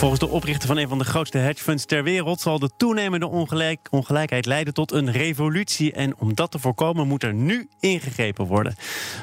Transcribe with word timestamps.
Volgens 0.00 0.20
de 0.20 0.28
oprichter 0.28 0.68
van 0.68 0.76
een 0.76 0.88
van 0.88 0.98
de 0.98 1.04
grootste 1.04 1.38
hedgefunds 1.38 1.84
ter 1.84 2.02
wereld 2.02 2.40
zal 2.40 2.58
de 2.58 2.70
toenemende 2.76 3.26
ongelijk, 3.26 3.88
ongelijkheid 3.90 4.46
leiden 4.46 4.74
tot 4.74 4.92
een 4.92 5.12
revolutie. 5.12 5.92
En 5.92 6.16
om 6.18 6.34
dat 6.34 6.50
te 6.50 6.58
voorkomen 6.58 7.06
moet 7.06 7.22
er 7.22 7.34
nu 7.34 7.68
ingegrepen 7.80 8.46
worden. 8.46 8.74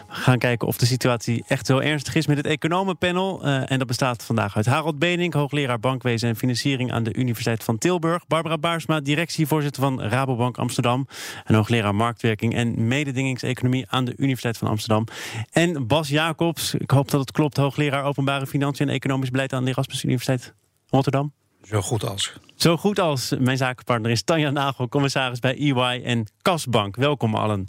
We 0.08 0.14
gaan 0.14 0.38
kijken 0.38 0.68
of 0.68 0.78
de 0.78 0.86
situatie 0.86 1.44
echt 1.48 1.66
zo 1.66 1.80
ernstig 1.80 2.16
is 2.16 2.28
met 2.28 2.38
het 2.38 2.46
economenpanel. 2.46 3.46
Uh, 3.46 3.72
en 3.72 3.78
dat 3.78 3.88
bestaat 3.88 4.24
vandaag 4.24 4.56
uit 4.56 4.66
Harold 4.66 5.00
Benink, 5.00 5.34
hoogleraar 5.34 5.80
bankwezen 5.80 6.30
en 6.30 6.36
financiering 6.36 6.92
aan 6.92 7.04
de 7.04 7.14
Universiteit 7.14 7.64
van 7.64 7.78
Tilburg. 7.78 8.28
Barbara 8.28 8.58
Baarsma, 8.58 9.00
directievoorzitter 9.00 9.82
van 9.82 10.02
Rabobank 10.02 10.58
Amsterdam. 10.58 11.08
En 11.46 11.56
hoogleraar 11.56 11.96
marktwerking 11.96 12.56
en 12.56 12.88
mededingingseconomie 12.88 13.86
aan 13.90 14.06
de 14.06 14.14
Universiteit 14.18 14.58
van 14.58 14.68
Amsterdam. 14.68 15.08
En 15.52 15.88
Bas 15.88 16.10
Jacobs, 16.10 16.74
ik 16.74 16.92
hoop 16.92 17.12
dat 17.12 17.20
het 17.20 17.32
klopt, 17.32 17.58
hoogleraar 17.58 18.04
openbare 18.04 18.48
financiën 18.48 18.88
en 18.88 18.94
economisch 18.94 19.32
beleid 19.32 19.54
aan 19.54 19.64
de 19.64 19.72
Erasmus 19.72 20.04
Universiteit. 20.04 20.54
Rotterdam? 20.90 21.34
Zo 21.64 21.82
goed 21.82 22.06
als. 22.10 22.34
Zo 22.56 22.78
goed 22.78 23.00
als. 23.00 23.34
Mijn 23.40 23.58
zakenpartner 23.58 24.12
is 24.12 24.24
Tanja 24.24 24.50
Nagel, 24.50 24.90
commissaris 24.90 25.40
bij 25.40 25.58
EY 25.58 26.02
en 26.04 26.28
Kasbank. 26.42 26.96
Welkom 26.96 27.36
allen. 27.36 27.68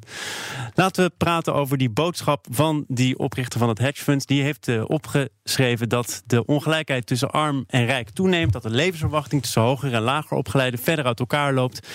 Laten 0.75 1.05
we 1.05 1.13
praten 1.17 1.55
over 1.55 1.79
die 1.79 1.91
boodschap 1.91 2.47
van 2.51 2.85
die 2.89 3.19
oprichter 3.19 3.59
van 3.59 3.69
het 3.69 3.79
hedgefonds. 3.79 4.27
Die 4.27 4.43
heeft 4.43 4.69
uh, 4.69 4.85
opgeschreven 4.87 5.89
dat 5.89 6.23
de 6.27 6.45
ongelijkheid 6.45 7.07
tussen 7.07 7.31
arm 7.31 7.65
en 7.67 7.87
rijk 7.87 8.11
toeneemt. 8.11 8.53
Dat 8.53 8.63
de 8.63 8.71
levensverwachting 8.71 9.43
tussen 9.43 9.63
hoger 9.63 9.95
en 9.95 10.03
lager 10.03 10.37
opgeleide 10.37 10.79
verder 10.79 11.05
uit 11.05 11.21
elkaar 11.21 11.55
loopt. 11.55 11.89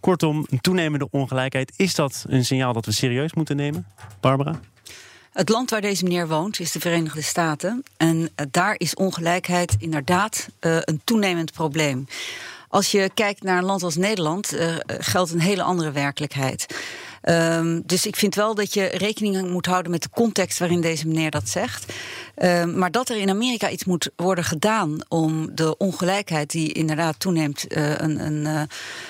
Kortom, 0.00 0.46
een 0.50 0.60
toenemende 0.60 1.10
ongelijkheid. 1.10 1.72
Is 1.76 1.94
dat 1.94 2.24
een 2.28 2.44
signaal 2.44 2.72
dat 2.72 2.86
we 2.86 2.92
serieus 2.92 3.34
moeten 3.34 3.56
nemen? 3.56 3.86
Barbara? 4.20 4.60
Het 5.32 5.48
land 5.48 5.70
waar 5.70 5.80
deze 5.80 6.04
meneer 6.04 6.28
woont 6.28 6.60
is 6.60 6.72
de 6.72 6.80
Verenigde 6.80 7.22
Staten. 7.22 7.82
En 7.96 8.30
eh, 8.34 8.46
daar 8.50 8.74
is 8.78 8.94
ongelijkheid 8.94 9.76
inderdaad 9.78 10.48
uh, 10.60 10.76
een 10.80 11.00
toenemend 11.04 11.52
probleem. 11.52 12.06
Als 12.68 12.90
je 12.90 13.10
kijkt 13.14 13.42
naar 13.42 13.58
een 13.58 13.64
land 13.64 13.82
als 13.82 13.96
Nederland, 13.96 14.54
uh, 14.54 14.76
geldt 14.86 15.30
een 15.30 15.40
hele 15.40 15.62
andere 15.62 15.90
werkelijkheid. 15.90 16.66
Um, 17.24 17.82
dus 17.86 18.06
ik 18.06 18.16
vind 18.16 18.34
wel 18.34 18.54
dat 18.54 18.74
je 18.74 18.84
rekening 18.84 19.50
moet 19.50 19.66
houden 19.66 19.90
met 19.90 20.02
de 20.02 20.10
context 20.10 20.58
waarin 20.58 20.80
deze 20.80 21.08
meneer 21.08 21.30
dat 21.30 21.48
zegt. 21.48 21.92
Um, 22.36 22.78
maar 22.78 22.90
dat 22.90 23.08
er 23.08 23.16
in 23.16 23.30
Amerika 23.30 23.70
iets 23.70 23.84
moet 23.84 24.10
worden 24.16 24.44
gedaan 24.44 24.98
om 25.08 25.54
de 25.54 25.76
ongelijkheid 25.76 26.50
die 26.50 26.72
inderdaad 26.72 27.20
toeneemt 27.20 27.64
uh, 27.68 27.90
een, 27.90 28.24
een, 28.24 28.44
uh, 28.44 28.62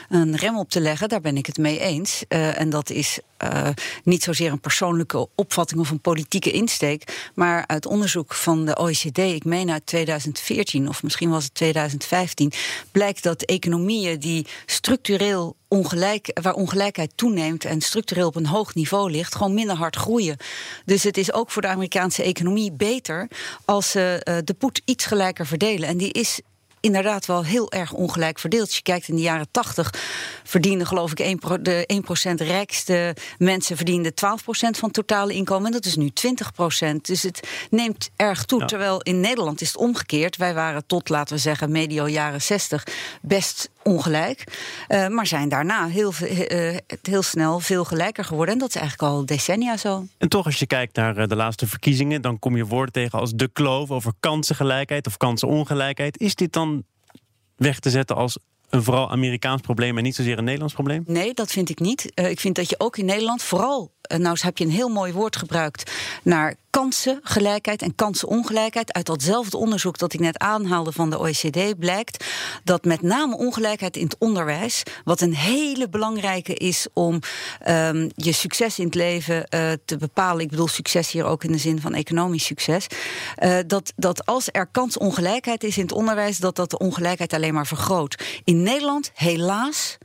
een, 0.09 0.37
rem 0.37 0.59
op 0.59 0.71
te 0.71 0.81
leggen, 0.81 1.09
daar 1.09 1.21
ben 1.21 1.37
ik 1.37 1.47
het 1.47 1.59
mee 1.59 1.79
eens. 1.79 2.25
Uh, 2.29 2.61
en 2.61 2.71
dat 2.71 2.91
is 2.91 3.21
niet 4.05 4.23
zozeer 4.23 4.53
een 4.53 4.61
persoonlijke 4.61 5.29
opvatting 5.35 5.81
of 5.81 5.91
een 5.91 6.01
politieke 6.01 6.51
insteek, 6.51 7.31
maar 7.35 7.65
uit 7.67 7.87
onderzoek 7.87 8.35
van 8.35 8.65
de 8.65 8.79
OECD, 8.79 9.19
ik 9.19 9.45
meen 9.45 9.71
uit 9.71 9.87
2014 9.87 10.89
of 10.89 11.03
misschien 11.03 11.31
was 11.31 11.45
het 11.45 11.55
2015, 11.55 12.53
blijkt 12.91 13.23
dat 13.23 13.43
economieën 13.43 14.21
die 14.21 14.47
structureel 14.67 15.57
ongelijk, 15.73 16.39
waar 16.43 16.55
ongelijkheid 16.55 17.13
toeneemt 17.15 17.65
en 17.65 17.81
structureel 17.81 18.27
op 18.27 18.37
een 18.37 18.47
hoog 18.47 18.75
niveau 18.75 19.11
ligt, 19.11 19.35
gewoon 19.35 19.55
minder 19.55 19.77
hard 19.77 19.97
groeien. 19.97 20.37
Dus 20.85 21.03
het 21.03 21.17
is 21.17 21.33
ook 21.33 21.51
voor 21.51 21.63
de 21.63 21.69
Amerikaanse 21.69 22.23
economie 22.23 22.73
beter 22.73 23.12
als 23.65 23.91
ze 23.91 24.27
uh, 24.29 24.37
de 24.45 24.55
poet 24.55 24.83
iets 24.85 25.07
gelijker 25.07 25.47
verdelen. 25.47 25.89
En 25.89 25.97
die 25.97 26.13
is 26.13 26.41
inderdaad 26.83 27.27
wel 27.27 27.45
heel 27.45 27.73
erg 27.73 27.93
ongelijk 27.93 28.39
verdeeld. 28.39 28.67
Als 28.67 28.77
je 28.77 28.83
kijkt 28.83 29.09
in 29.09 29.15
de 29.15 29.23
jaren 29.23 29.49
80 29.51 29.95
verdienden 30.45 30.87
geloof 30.87 31.11
ik 31.11 31.21
1 31.21 31.39
pro, 31.39 31.63
de 31.63 32.03
1% 32.31 32.35
rijkste 32.35 33.17
mensen 33.39 33.77
verdienden 33.77 34.13
12% 34.13 34.15
van 34.45 34.69
het 34.71 34.93
totale 34.93 35.33
inkomen. 35.33 35.67
En 35.67 35.73
dat 35.73 35.85
is 35.85 35.97
nu 35.97 36.11
20%. 36.93 36.97
Dus 37.03 37.23
het 37.23 37.49
neemt 37.71 38.11
erg 38.17 38.45
toe. 38.45 38.61
Ja. 38.61 38.67
Terwijl 38.67 39.01
in 39.03 39.21
Nederland 39.21 39.61
is 39.61 39.69
het 39.69 39.77
omgekeerd. 39.77 40.37
Wij 40.37 40.55
waren 40.55 40.87
tot, 40.87 41.09
laten 41.09 41.35
we 41.35 41.41
zeggen, 41.41 41.73
medio 41.73 42.09
jaren 42.09 42.43
60 42.43 42.87
best 43.21 43.71
ongelijk. 43.83 44.45
Uh, 44.89 45.09
maar 45.09 45.27
zijn 45.27 45.49
daarna 45.49 45.87
heel, 45.87 46.13
uh, 46.23 46.77
heel 47.03 47.23
snel 47.23 47.61
veel 47.61 47.85
gelijker 47.85 48.25
geworden. 48.25 48.55
En 48.55 48.61
dat 48.61 48.69
is 48.69 48.75
eigenlijk 48.75 49.13
al 49.13 49.27
decennia 49.27 49.77
zo. 49.77 50.05
En 50.19 50.29
toch, 50.29 50.45
als 50.45 50.59
je 50.59 50.67
kijkt 50.67 50.97
naar 50.97 51.19
uh, 51.19 51.27
de 51.27 51.37
laatste 51.37 51.67
verkiezingen, 51.67 52.23
dan 52.23 52.39
kom 52.39 52.57
je 52.57 52.67
woorden 52.67 52.93
tegen 52.93 53.19
als 53.19 53.33
de 53.33 53.49
kloof 53.53 53.91
over 53.91 54.13
kansengelijkheid 54.21 55.07
of 55.07 55.17
kansenongelijkheid. 55.17 56.19
Is 56.19 56.35
dit 56.35 56.53
dan 56.53 56.85
weg 57.57 57.79
te 57.79 57.91
zetten 57.91 58.17
als 58.17 58.39
een 58.71 58.83
vooral 58.83 59.11
Amerikaans 59.11 59.61
probleem 59.61 59.97
en 59.97 60.03
niet 60.03 60.15
zozeer 60.15 60.39
een 60.39 60.45
Nederlands 60.45 60.75
probleem? 60.75 61.05
Nee, 61.07 61.35
dat 61.35 61.51
vind 61.51 61.71
ik 61.71 61.79
niet. 61.79 62.13
Uh, 62.15 62.31
ik 62.31 62.41
vind 62.41 62.55
dat 62.55 62.69
je 62.69 62.75
ook 62.79 62.97
in 62.97 63.05
Nederland 63.05 63.43
vooral 63.43 63.93
nou 64.17 64.37
heb 64.41 64.59
je 64.59 64.65
een 64.65 64.71
heel 64.71 64.89
mooi 64.89 65.13
woord 65.13 65.37
gebruikt 65.37 65.91
naar 66.23 66.55
kansengelijkheid 66.73 67.83
en 67.83 67.95
kansenongelijkheid. 67.95 68.93
Uit 68.93 69.07
datzelfde 69.07 69.57
onderzoek 69.57 69.99
dat 69.99 70.13
ik 70.13 70.21
net 70.21 70.39
aanhaalde 70.39 70.93
van 70.93 71.11
de 71.11 71.19
OECD 71.19 71.79
blijkt 71.79 72.25
dat 72.65 72.85
met 72.85 73.03
name 73.03 73.37
ongelijkheid 73.37 73.97
in 73.97 74.05
het 74.05 74.17
onderwijs, 74.19 74.83
wat 75.05 75.21
een 75.21 75.35
hele 75.35 75.89
belangrijke 75.89 76.55
is 76.55 76.87
om 76.93 77.19
um, 77.69 78.11
je 78.15 78.33
succes 78.33 78.79
in 78.79 78.85
het 78.85 78.95
leven 78.95 79.37
uh, 79.37 79.73
te 79.85 79.97
bepalen. 79.97 80.45
Ik 80.45 80.51
bedoel 80.51 80.69
succes 80.69 81.11
hier 81.11 81.25
ook 81.25 81.45
in 81.45 81.53
de 81.53 81.59
zin 81.59 81.81
van 81.81 81.95
economisch 81.95 82.45
succes. 82.45 82.87
Uh, 83.43 83.59
dat, 83.67 83.93
dat 83.97 84.27
als 84.27 84.49
er 84.53 84.67
kansongelijkheid 84.67 85.65
is 85.65 85.77
in 85.77 85.83
het 85.83 85.93
onderwijs, 85.93 86.39
dat 86.39 86.57
dat 86.57 86.71
de 86.71 86.79
ongelijkheid 86.79 87.33
alleen 87.33 87.55
maar 87.55 87.67
vergroot. 87.67 88.23
In 88.45 88.63
Nederland 88.63 89.11
helaas 89.15 89.99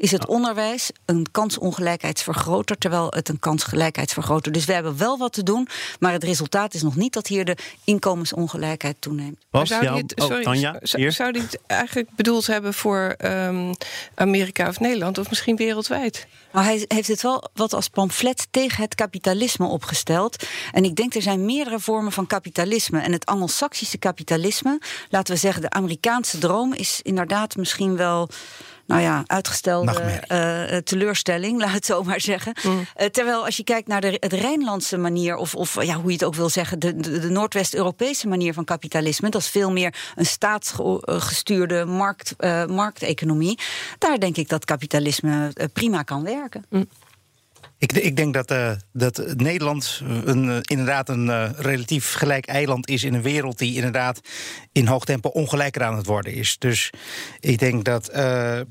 is 0.00 0.10
het 0.10 0.26
onderwijs 0.26 0.90
een 1.04 1.26
kansongelijkheidsvergroter, 1.30 2.78
terwijl 2.78 3.06
het 3.10 3.28
een 3.28 3.38
kansgelijkheidsvergroter. 3.38 4.52
Dus 4.52 4.64
we 4.64 4.72
hebben 4.72 4.96
wel 4.96 5.18
wat 5.18 5.32
te 5.32 5.42
doen, 5.42 5.68
maar 5.98 6.12
het 6.12 6.24
resultaat 6.24 6.74
is 6.74 6.82
nog 6.82 6.96
niet 6.96 7.12
dat 7.12 7.26
hier 7.26 7.44
de 7.44 7.56
inkomensongelijkheid 7.84 8.96
toeneemt. 8.98 9.36
Was, 9.50 9.68
zou 9.68 9.96
het, 9.96 10.12
sorry, 10.16 10.36
oh, 10.36 10.42
Tanja, 10.42 10.78
zou, 10.82 11.12
zou 11.12 11.32
die 11.32 11.42
het 11.42 11.58
eigenlijk 11.66 12.08
bedoeld 12.16 12.46
hebben 12.46 12.74
voor 12.74 13.14
um, 13.24 13.74
Amerika 14.14 14.68
of 14.68 14.80
Nederland, 14.80 15.18
of 15.18 15.28
misschien 15.28 15.56
wereldwijd? 15.56 16.26
Nou, 16.52 16.64
hij 16.64 16.84
heeft 16.88 17.08
het 17.08 17.22
wel 17.22 17.50
wat 17.54 17.72
als 17.72 17.88
pamflet 17.88 18.46
tegen 18.50 18.82
het 18.82 18.94
kapitalisme 18.94 19.66
opgesteld. 19.66 20.44
En 20.72 20.84
ik 20.84 20.96
denk 20.96 21.14
er 21.14 21.22
zijn 21.22 21.44
meerdere 21.44 21.80
vormen 21.80 22.12
van 22.12 22.26
kapitalisme. 22.26 23.00
En 23.00 23.12
het 23.12 23.26
Anglo-Saxische 23.26 23.98
kapitalisme, 23.98 24.80
laten 25.10 25.34
we 25.34 25.40
zeggen, 25.40 25.62
de 25.62 25.70
Amerikaanse 25.70 26.38
droom, 26.38 26.74
is 26.74 27.00
inderdaad 27.02 27.56
misschien 27.56 27.96
wel 27.96 28.28
nou 28.90 29.02
ja, 29.02 29.24
uitgestelde 29.26 30.22
uh, 30.32 30.76
teleurstelling, 30.76 31.58
laat 31.62 31.72
het 31.72 31.86
zo 31.86 32.02
maar 32.02 32.20
zeggen. 32.20 32.52
Mm. 32.62 32.86
Uh, 33.00 33.06
terwijl 33.06 33.44
als 33.44 33.56
je 33.56 33.64
kijkt 33.64 33.88
naar 33.88 34.00
de, 34.00 34.16
het 34.20 34.32
Rijnlandse 34.32 34.96
manier, 34.96 35.36
of, 35.36 35.54
of 35.54 35.84
ja, 35.84 35.94
hoe 35.94 36.06
je 36.06 36.12
het 36.12 36.24
ook 36.24 36.34
wil 36.34 36.48
zeggen, 36.48 36.78
de, 36.78 36.96
de, 36.96 37.18
de 37.18 37.30
Noordwest-Europese 37.30 38.28
manier 38.28 38.54
van 38.54 38.64
kapitalisme, 38.64 39.28
dat 39.28 39.40
is 39.40 39.48
veel 39.48 39.70
meer 39.70 39.94
een 40.14 40.26
staatsgestuurde 40.26 41.84
markt, 41.84 42.34
uh, 42.38 42.66
markteconomie. 42.66 43.58
Daar 43.98 44.18
denk 44.18 44.36
ik 44.36 44.48
dat 44.48 44.64
kapitalisme 44.64 45.52
prima 45.72 46.02
kan 46.02 46.22
werken. 46.22 46.64
Mm. 46.68 46.88
Ik, 47.80 47.92
ik, 47.92 48.16
denk 48.16 48.34
dat, 48.34 48.50
uh, 48.50 48.70
dat 48.92 49.34
Nederland 49.36 50.02
een, 50.24 50.44
uh, 50.44 50.56
inderdaad 50.62 51.08
een 51.08 51.26
uh, 51.26 51.50
relatief 51.56 52.12
gelijk 52.12 52.46
eiland 52.46 52.88
is 52.88 53.04
in 53.04 53.14
een 53.14 53.22
wereld 53.22 53.58
die 53.58 53.74
inderdaad 53.74 54.20
in 54.72 54.86
hoog 54.86 55.04
tempo 55.04 55.28
ongelijker 55.28 55.82
aan 55.82 55.96
het 55.96 56.06
worden 56.06 56.32
is. 56.32 56.56
Dus 56.58 56.90
ik 57.40 57.58
denk 57.58 57.84
dat 57.84 58.10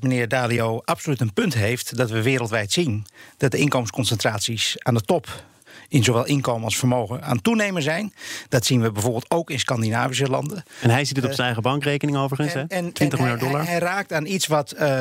meneer 0.00 0.28
Dalio 0.28 0.80
absoluut 0.84 1.20
een 1.20 1.32
punt 1.32 1.54
heeft 1.54 1.96
dat 1.96 2.10
we 2.10 2.22
wereldwijd 2.22 2.72
zien 2.72 3.06
dat 3.36 3.50
de 3.50 3.58
inkomensconcentraties 3.58 4.76
aan 4.78 4.94
de 4.94 5.00
top 5.00 5.44
in 5.88 6.04
zowel 6.04 6.26
inkomen 6.26 6.64
als 6.64 6.78
vermogen 6.78 7.22
aan 7.22 7.42
toenemen 7.42 7.82
zijn. 7.82 8.14
Dat 8.48 8.66
zien 8.66 8.80
we 8.80 8.92
bijvoorbeeld 8.92 9.30
ook 9.30 9.50
in 9.50 9.58
Scandinavische 9.58 10.28
landen. 10.28 10.62
En 10.80 10.90
hij 10.90 11.04
ziet 11.04 11.16
het 11.16 11.24
op 11.24 11.32
zijn 11.32 11.44
eigen 11.44 11.62
bankrekening 11.62 12.18
overigens, 12.18 12.54
en, 12.54 12.68
en, 12.68 12.92
20 12.92 13.18
en 13.18 13.24
miljard 13.24 13.40
dollar. 13.44 13.62
Hij, 13.62 13.70
hij, 13.70 13.78
raakt 13.78 14.12
aan 14.12 14.26
iets 14.26 14.46
wat 14.46 14.74
uh, 14.78 15.00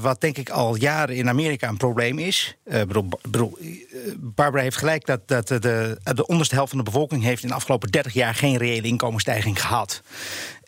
wat 0.00 0.20
denk 0.20 0.36
ik 0.36 0.50
al 0.50 0.76
jaren 0.76 1.16
in 1.16 1.28
Amerika 1.28 1.68
een 1.68 1.76
probleem 1.76 2.18
is. 2.18 2.56
Bedoel, 2.64 3.58
Barbara 4.16 4.62
heeft 4.62 4.76
gelijk 4.76 5.06
dat, 5.06 5.28
dat 5.28 5.48
de, 5.48 5.98
de 6.02 6.26
onderste 6.26 6.54
helft 6.54 6.70
van 6.70 6.78
de 6.78 6.84
bevolking 6.84 7.22
heeft 7.22 7.42
in 7.42 7.48
de 7.48 7.54
afgelopen 7.54 7.90
30 7.90 8.12
jaar 8.12 8.34
geen 8.34 8.56
reële 8.56 8.86
inkomensstijging 8.86 9.60
gehad. 9.60 10.02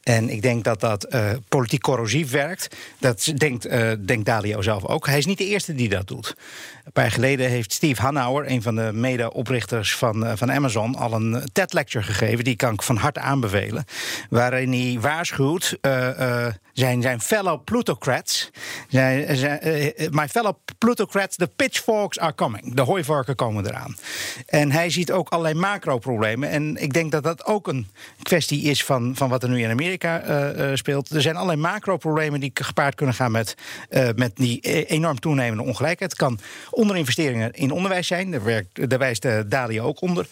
En 0.03 0.31
ik 0.31 0.43
denk 0.43 0.65
dat 0.65 0.81
dat 0.81 1.15
uh, 1.15 1.31
politiek 1.49 1.81
corrosief 1.81 2.31
werkt. 2.31 2.77
Dat 2.99 3.33
denkt, 3.37 3.67
uh, 3.67 3.93
denkt 4.07 4.27
Dalio 4.27 4.63
zelf 4.63 4.87
ook. 4.87 5.07
Hij 5.07 5.19
is 5.19 5.27
niet 5.27 5.39
de 5.39 5.47
eerste 5.47 5.75
die 5.75 5.89
dat 5.89 6.09
doet. 6.09 6.37
Een 6.85 6.93
paar 6.93 7.05
jaar 7.05 7.13
geleden 7.13 7.49
heeft 7.49 7.73
Steve 7.73 8.03
Hanauer, 8.03 8.51
een 8.51 8.63
van 8.63 8.77
de 8.77 8.91
mede-oprichters 8.93 9.97
van, 9.97 10.25
uh, 10.25 10.33
van 10.35 10.53
Amazon, 10.53 10.97
al 10.97 11.13
een 11.13 11.49
TED-lecture 11.53 12.05
gegeven. 12.05 12.45
Die 12.45 12.57
kan 12.57 12.73
ik 12.73 12.83
van 12.83 12.97
harte 12.97 13.21
aanbevelen. 13.21 13.85
Waarin 14.31 14.73
hij 14.73 14.99
waarschuwt 15.01 15.79
zijn, 16.73 17.03
zijn 17.03 17.21
fellow 17.21 17.65
plutocrats. 17.65 18.51
Zijn, 18.89 19.19
my 20.11 20.29
fellow 20.29 20.55
plutocrats, 20.79 21.37
the 21.37 21.51
pitchforks 21.57 22.19
are 22.19 22.35
coming. 22.35 22.75
De 22.75 22.83
hooivorken 22.83 23.35
komen 23.35 23.67
eraan. 23.67 23.97
En 24.47 24.71
hij 24.71 24.91
ziet 24.91 25.13
ook 25.13 25.29
allerlei 25.29 25.55
macro-problemen. 25.55 26.49
En 26.49 26.77
ik 26.77 26.93
denk 26.93 27.13
dat 27.13 27.23
dat 27.23 27.45
ook 27.47 27.69
een 27.69 27.89
kwestie 28.23 28.63
is 28.63 28.85
van, 28.85 29.13
van 29.17 29.29
wat 29.29 29.43
er 29.43 29.49
nu 29.49 29.63
in 29.63 29.71
Amerika 29.71 29.90
uh, 29.99 30.71
speelt. 30.75 31.11
Er 31.11 31.23
zijn 31.23 31.37
allerlei 31.37 31.61
macro-problemen 31.61 32.41
die 32.41 32.51
gepaard 32.55 32.95
kunnen 32.95 33.15
gaan 33.15 33.31
met, 33.31 33.55
uh, 33.91 34.09
met 34.17 34.37
die 34.37 34.61
enorm 34.87 35.21
toenemende 35.21 35.63
ongelijkheid. 35.63 36.11
Het 36.11 36.21
kan 36.21 36.39
onderinvesteringen 36.71 37.53
in 37.53 37.71
onderwijs 37.71 38.07
zijn. 38.07 38.31
Daar, 38.31 38.45
werkt, 38.45 38.91
daar 38.91 38.99
wijst 38.99 39.27
Dalia 39.49 39.83
ook 39.83 40.01
onder 40.01 40.27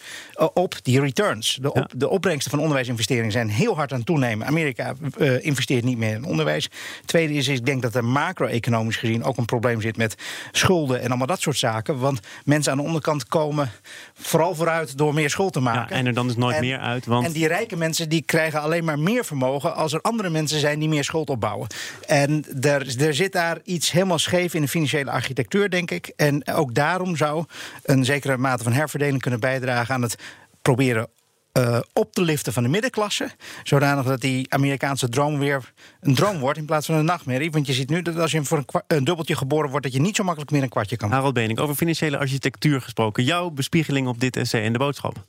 op. 0.53 0.75
Die 0.81 0.99
returns, 0.99 1.57
de, 1.61 1.73
op, 1.73 1.91
de 1.95 2.09
opbrengsten 2.09 2.51
van 2.51 2.59
onderwijsinvesteringen 2.59 3.31
zijn 3.31 3.49
heel 3.49 3.75
hard 3.75 3.91
aan 3.91 3.97
het 3.97 4.07
toenemen. 4.07 4.47
Amerika 4.47 4.93
investeert 5.41 5.83
niet 5.83 5.97
meer 5.97 6.13
in 6.13 6.23
onderwijs. 6.23 6.69
Tweede 7.05 7.33
is, 7.33 7.47
ik 7.47 7.65
denk 7.65 7.81
dat 7.81 7.95
er 7.95 8.05
macro-economisch 8.05 8.97
gezien 8.97 9.23
ook 9.23 9.37
een 9.37 9.45
probleem 9.45 9.81
zit 9.81 9.97
met 9.97 10.15
schulden 10.51 11.01
en 11.01 11.07
allemaal 11.07 11.27
dat 11.27 11.41
soort 11.41 11.57
zaken. 11.57 11.99
Want 11.99 12.19
mensen 12.45 12.71
aan 12.71 12.77
de 12.77 12.83
onderkant 12.83 13.27
komen 13.27 13.71
vooral 14.13 14.55
vooruit 14.55 14.97
door 14.97 15.13
meer 15.13 15.29
schuld 15.29 15.53
te 15.53 15.59
maken. 15.59 15.95
Ja, 15.95 16.01
en 16.01 16.05
er 16.05 16.13
dan 16.13 16.29
is 16.29 16.35
nooit 16.35 16.59
meer 16.59 16.79
uit. 16.79 17.05
Want... 17.05 17.25
En 17.25 17.31
die 17.31 17.47
rijke 17.47 17.75
mensen 17.75 18.09
die 18.09 18.21
krijgen 18.21 18.61
alleen 18.61 18.83
maar 18.83 18.99
meer 18.99 19.25
vermogen 19.25 19.48
als 19.57 19.93
er 19.93 20.01
andere 20.01 20.29
mensen 20.29 20.59
zijn 20.59 20.79
die 20.79 20.89
meer 20.89 21.03
schuld 21.03 21.29
opbouwen. 21.29 21.67
En 22.07 22.45
er, 22.61 23.01
er 23.01 23.13
zit 23.13 23.31
daar 23.31 23.59
iets 23.63 23.91
helemaal 23.91 24.19
scheef 24.19 24.53
in 24.53 24.61
de 24.61 24.67
financiële 24.67 25.11
architectuur, 25.11 25.69
denk 25.69 25.91
ik. 25.91 26.13
En 26.15 26.47
ook 26.53 26.73
daarom 26.73 27.15
zou 27.15 27.45
een 27.83 28.05
zekere 28.05 28.37
mate 28.37 28.63
van 28.63 28.73
herverdeling 28.73 29.21
kunnen 29.21 29.39
bijdragen 29.39 29.95
aan 29.95 30.01
het 30.01 30.15
proberen 30.61 31.07
uh, 31.53 31.79
op 31.93 32.13
te 32.13 32.21
liften 32.21 32.53
van 32.53 32.63
de 32.63 32.69
middenklasse. 32.69 33.29
Zodanig 33.63 34.05
dat 34.05 34.21
die 34.21 34.53
Amerikaanse 34.53 35.09
droom 35.09 35.39
weer 35.39 35.73
een 35.99 36.15
droom 36.15 36.39
wordt 36.39 36.57
in 36.57 36.65
plaats 36.65 36.85
van 36.85 36.95
een 36.95 37.05
nachtmerrie. 37.05 37.51
Want 37.51 37.67
je 37.67 37.73
ziet 37.73 37.89
nu 37.89 38.01
dat 38.01 38.17
als 38.17 38.31
je 38.31 38.43
voor 38.43 38.57
een, 38.57 38.81
een 38.87 39.03
dubbeltje 39.03 39.35
geboren 39.35 39.69
wordt, 39.69 39.85
dat 39.85 39.93
je 39.93 40.01
niet 40.01 40.15
zo 40.15 40.23
makkelijk 40.23 40.51
meer 40.51 40.63
een 40.63 40.69
kwartje 40.69 40.97
kan. 40.97 41.11
Harold 41.11 41.33
Benink, 41.33 41.59
over 41.59 41.75
financiële 41.75 42.17
architectuur 42.17 42.81
gesproken. 42.81 43.23
Jouw 43.23 43.49
bespiegeling 43.49 44.07
op 44.07 44.19
dit 44.19 44.37
essay 44.37 44.63
en 44.63 44.73
de 44.73 44.79
boodschap. 44.79 45.25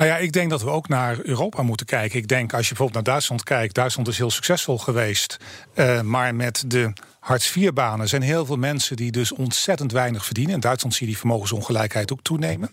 Nou 0.00 0.12
ja, 0.12 0.18
ik 0.18 0.32
denk 0.32 0.50
dat 0.50 0.62
we 0.62 0.70
ook 0.70 0.88
naar 0.88 1.18
Europa 1.22 1.62
moeten 1.62 1.86
kijken. 1.86 2.18
Ik 2.18 2.28
denk 2.28 2.52
als 2.52 2.62
je 2.62 2.68
bijvoorbeeld 2.68 3.04
naar 3.04 3.14
Duitsland 3.14 3.42
kijkt, 3.42 3.74
Duitsland 3.74 4.08
is 4.08 4.18
heel 4.18 4.30
succesvol 4.30 4.78
geweest. 4.78 5.36
Uh, 5.74 6.00
maar 6.00 6.34
met 6.34 6.64
de 6.66 6.92
Hartz-IV-banen 7.20 8.08
zijn 8.08 8.22
heel 8.22 8.46
veel 8.46 8.56
mensen 8.56 8.96
die 8.96 9.12
dus 9.12 9.32
ontzettend 9.32 9.92
weinig 9.92 10.24
verdienen. 10.24 10.54
In 10.54 10.60
Duitsland 10.60 10.94
zie 10.94 11.06
je 11.06 11.12
die 11.12 11.20
vermogensongelijkheid 11.20 12.12
ook 12.12 12.22
toenemen. 12.22 12.70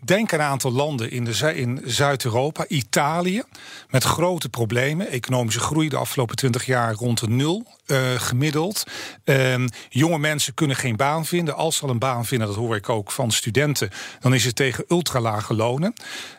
Denk 0.00 0.32
aan 0.32 0.40
een 0.40 0.46
aantal 0.46 0.72
landen 0.72 1.10
in, 1.10 1.24
de, 1.24 1.54
in 1.54 1.82
Zuid-Europa, 1.84 2.64
Italië, 2.68 3.42
met 3.90 4.04
grote 4.04 4.48
problemen. 4.48 5.08
Economische 5.08 5.60
groei 5.60 5.88
de 5.88 5.96
afgelopen 5.96 6.36
twintig 6.36 6.66
jaar 6.66 6.94
rond 6.94 7.20
de 7.20 7.28
nul 7.28 7.66
uh, 7.86 7.98
gemiddeld. 8.16 8.84
Uh, 9.24 9.64
jonge 9.88 10.18
mensen 10.18 10.54
kunnen 10.54 10.76
geen 10.76 10.96
baan 10.96 11.26
vinden. 11.26 11.56
Als 11.56 11.76
ze 11.76 11.82
al 11.82 11.90
een 11.90 11.98
baan 11.98 12.26
vinden, 12.26 12.46
dat 12.46 12.56
hoor 12.56 12.76
ik 12.76 12.88
ook 12.88 13.10
van 13.10 13.30
studenten, 13.30 13.90
dan 14.20 14.34
is 14.34 14.44
het 14.44 14.56
tegen 14.56 14.84
ultralage 14.88 15.54
lonen. 15.54 15.94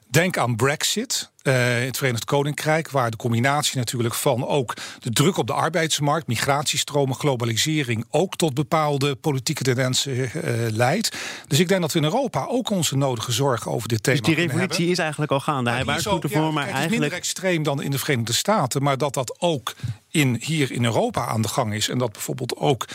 Denk 0.10 0.38
aan 0.38 0.56
Brexit. 0.56 1.32
Uh, 1.48 1.80
in 1.80 1.86
het 1.86 1.98
Verenigd 1.98 2.26
Koninkrijk, 2.26 2.90
waar 2.90 3.12
de 3.12 3.18
combinatie 3.18 3.78
natuurlijk 3.78 4.14
van 4.14 4.48
ook 4.48 4.74
de 5.00 5.10
druk 5.10 5.38
op 5.38 5.48
de 5.48 5.54
arbeidsmarkt, 5.54 6.28
migratiestromen, 6.28 7.16
globalisering 7.16 8.06
ook 8.10 8.36
tot 8.36 8.54
bepaalde 8.54 9.16
politieke 9.16 9.64
tendensen 9.64 10.14
uh, 10.14 10.30
leidt. 10.70 11.18
Dus 11.48 11.60
ik 11.60 11.68
denk 11.68 11.82
dat 11.82 11.92
we 11.92 12.00
in 12.00 12.06
Europa 12.06 12.46
ook 12.50 12.70
onze 12.70 12.98
nodige 12.98 13.32
zorgen 13.32 13.72
over 13.72 13.88
dit 13.88 14.04
thema 14.04 14.18
Dus 14.18 14.36
die 14.36 14.36
revolutie 14.36 14.90
is 14.90 14.98
eigenlijk 14.98 15.32
al 15.32 15.40
gaande. 15.40 15.70
Hij 15.70 15.86
waarschuwt 15.86 16.24
ervoor, 16.24 16.42
ja, 16.42 16.52
maar 16.52 16.64
kijk, 16.64 16.76
eigenlijk... 16.76 16.84
Het 16.84 16.92
is 16.92 17.00
minder 17.00 17.18
extreem 17.18 17.64
dan 17.64 17.82
in 17.82 17.92
de 17.92 18.00
Verenigde 18.00 18.34
Staten, 18.34 18.84
maar 18.84 18.98
dat 18.98 19.14
dat 19.14 19.36
ook 19.40 19.76
in, 20.10 20.38
hier 20.40 20.72
in 20.72 20.84
Europa 20.84 21.26
aan 21.26 21.42
de 21.42 21.48
gang 21.48 21.74
is. 21.74 21.90
En 21.90 21.98
dat 21.98 22.12
bijvoorbeeld 22.12 22.56
ook, 22.56 22.86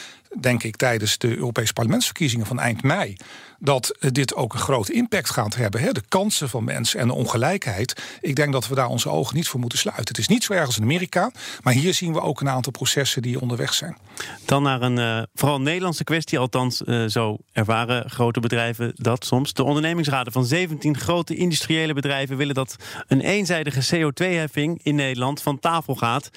denk 0.41 0.63
ik, 0.63 0.77
tijdens 0.77 1.19
de 1.19 1.37
Europese 1.37 1.73
parlementsverkiezingen 1.73 2.47
van 2.47 2.61
eind 2.61 2.83
mei 2.83 3.17
dat 3.63 3.97
dit 3.99 4.35
ook 4.35 4.53
een 4.53 4.59
grote 4.59 4.93
impact 4.93 5.31
gaat 5.31 5.55
hebben. 5.55 5.81
Hè? 5.81 5.93
De 5.93 6.03
kansen 6.09 6.49
van 6.49 6.65
mensen 6.65 7.01
en 7.01 7.07
de 7.07 7.15
ongelijkheid. 7.15 8.03
Ik 8.21 8.37
denk 8.37 8.53
dat 8.53 8.69
we 8.69 8.75
daar 8.75 8.87
onze 8.87 9.09
ogen 9.09 9.37
niet 9.37 9.49
voor 9.49 9.61
moeten 9.61 9.79
sluiten. 9.79 10.09
Het 10.09 10.19
is 10.19 10.29
niet 10.29 10.45
zo 10.45 10.53
erg 10.53 10.67
als 10.67 10.77
in 10.77 10.83
Amerika, 10.83 11.31
maar 11.63 11.73
hier 11.73 11.95
zien 11.95 12.13
we 12.13 12.21
ook 12.21 12.41
een 12.41 12.49
aantal 12.49 12.73
processen 12.73 13.23
die 13.23 13.41
onderweg 13.41 13.75
zijn. 13.75 13.97
Dan 14.45 14.63
naar 14.63 14.83
een 14.83 14.99
uh, 14.99 15.23
vooral 15.35 15.61
Nederlandse 15.61 16.05
kwestie, 16.05 16.39
althans 16.39 16.81
uh, 16.81 17.07
zo 17.07 17.37
ervaren 17.53 18.11
grote 18.11 18.41
bedrijven 18.41 18.93
dat 18.95 19.25
soms. 19.25 19.53
De 19.53 19.63
ondernemingsraden 19.63 20.33
van 20.33 20.45
17 20.45 20.99
grote 20.99 21.35
industriële 21.35 21.93
bedrijven 21.93 22.37
willen 22.37 22.55
dat 22.55 22.77
een 23.07 23.21
eenzijdige 23.21 23.97
CO2-heffing 23.97 24.81
in 24.83 24.95
Nederland 24.95 25.43
van 25.43 25.59
tafel 25.59 25.95
gaat. 25.95 26.31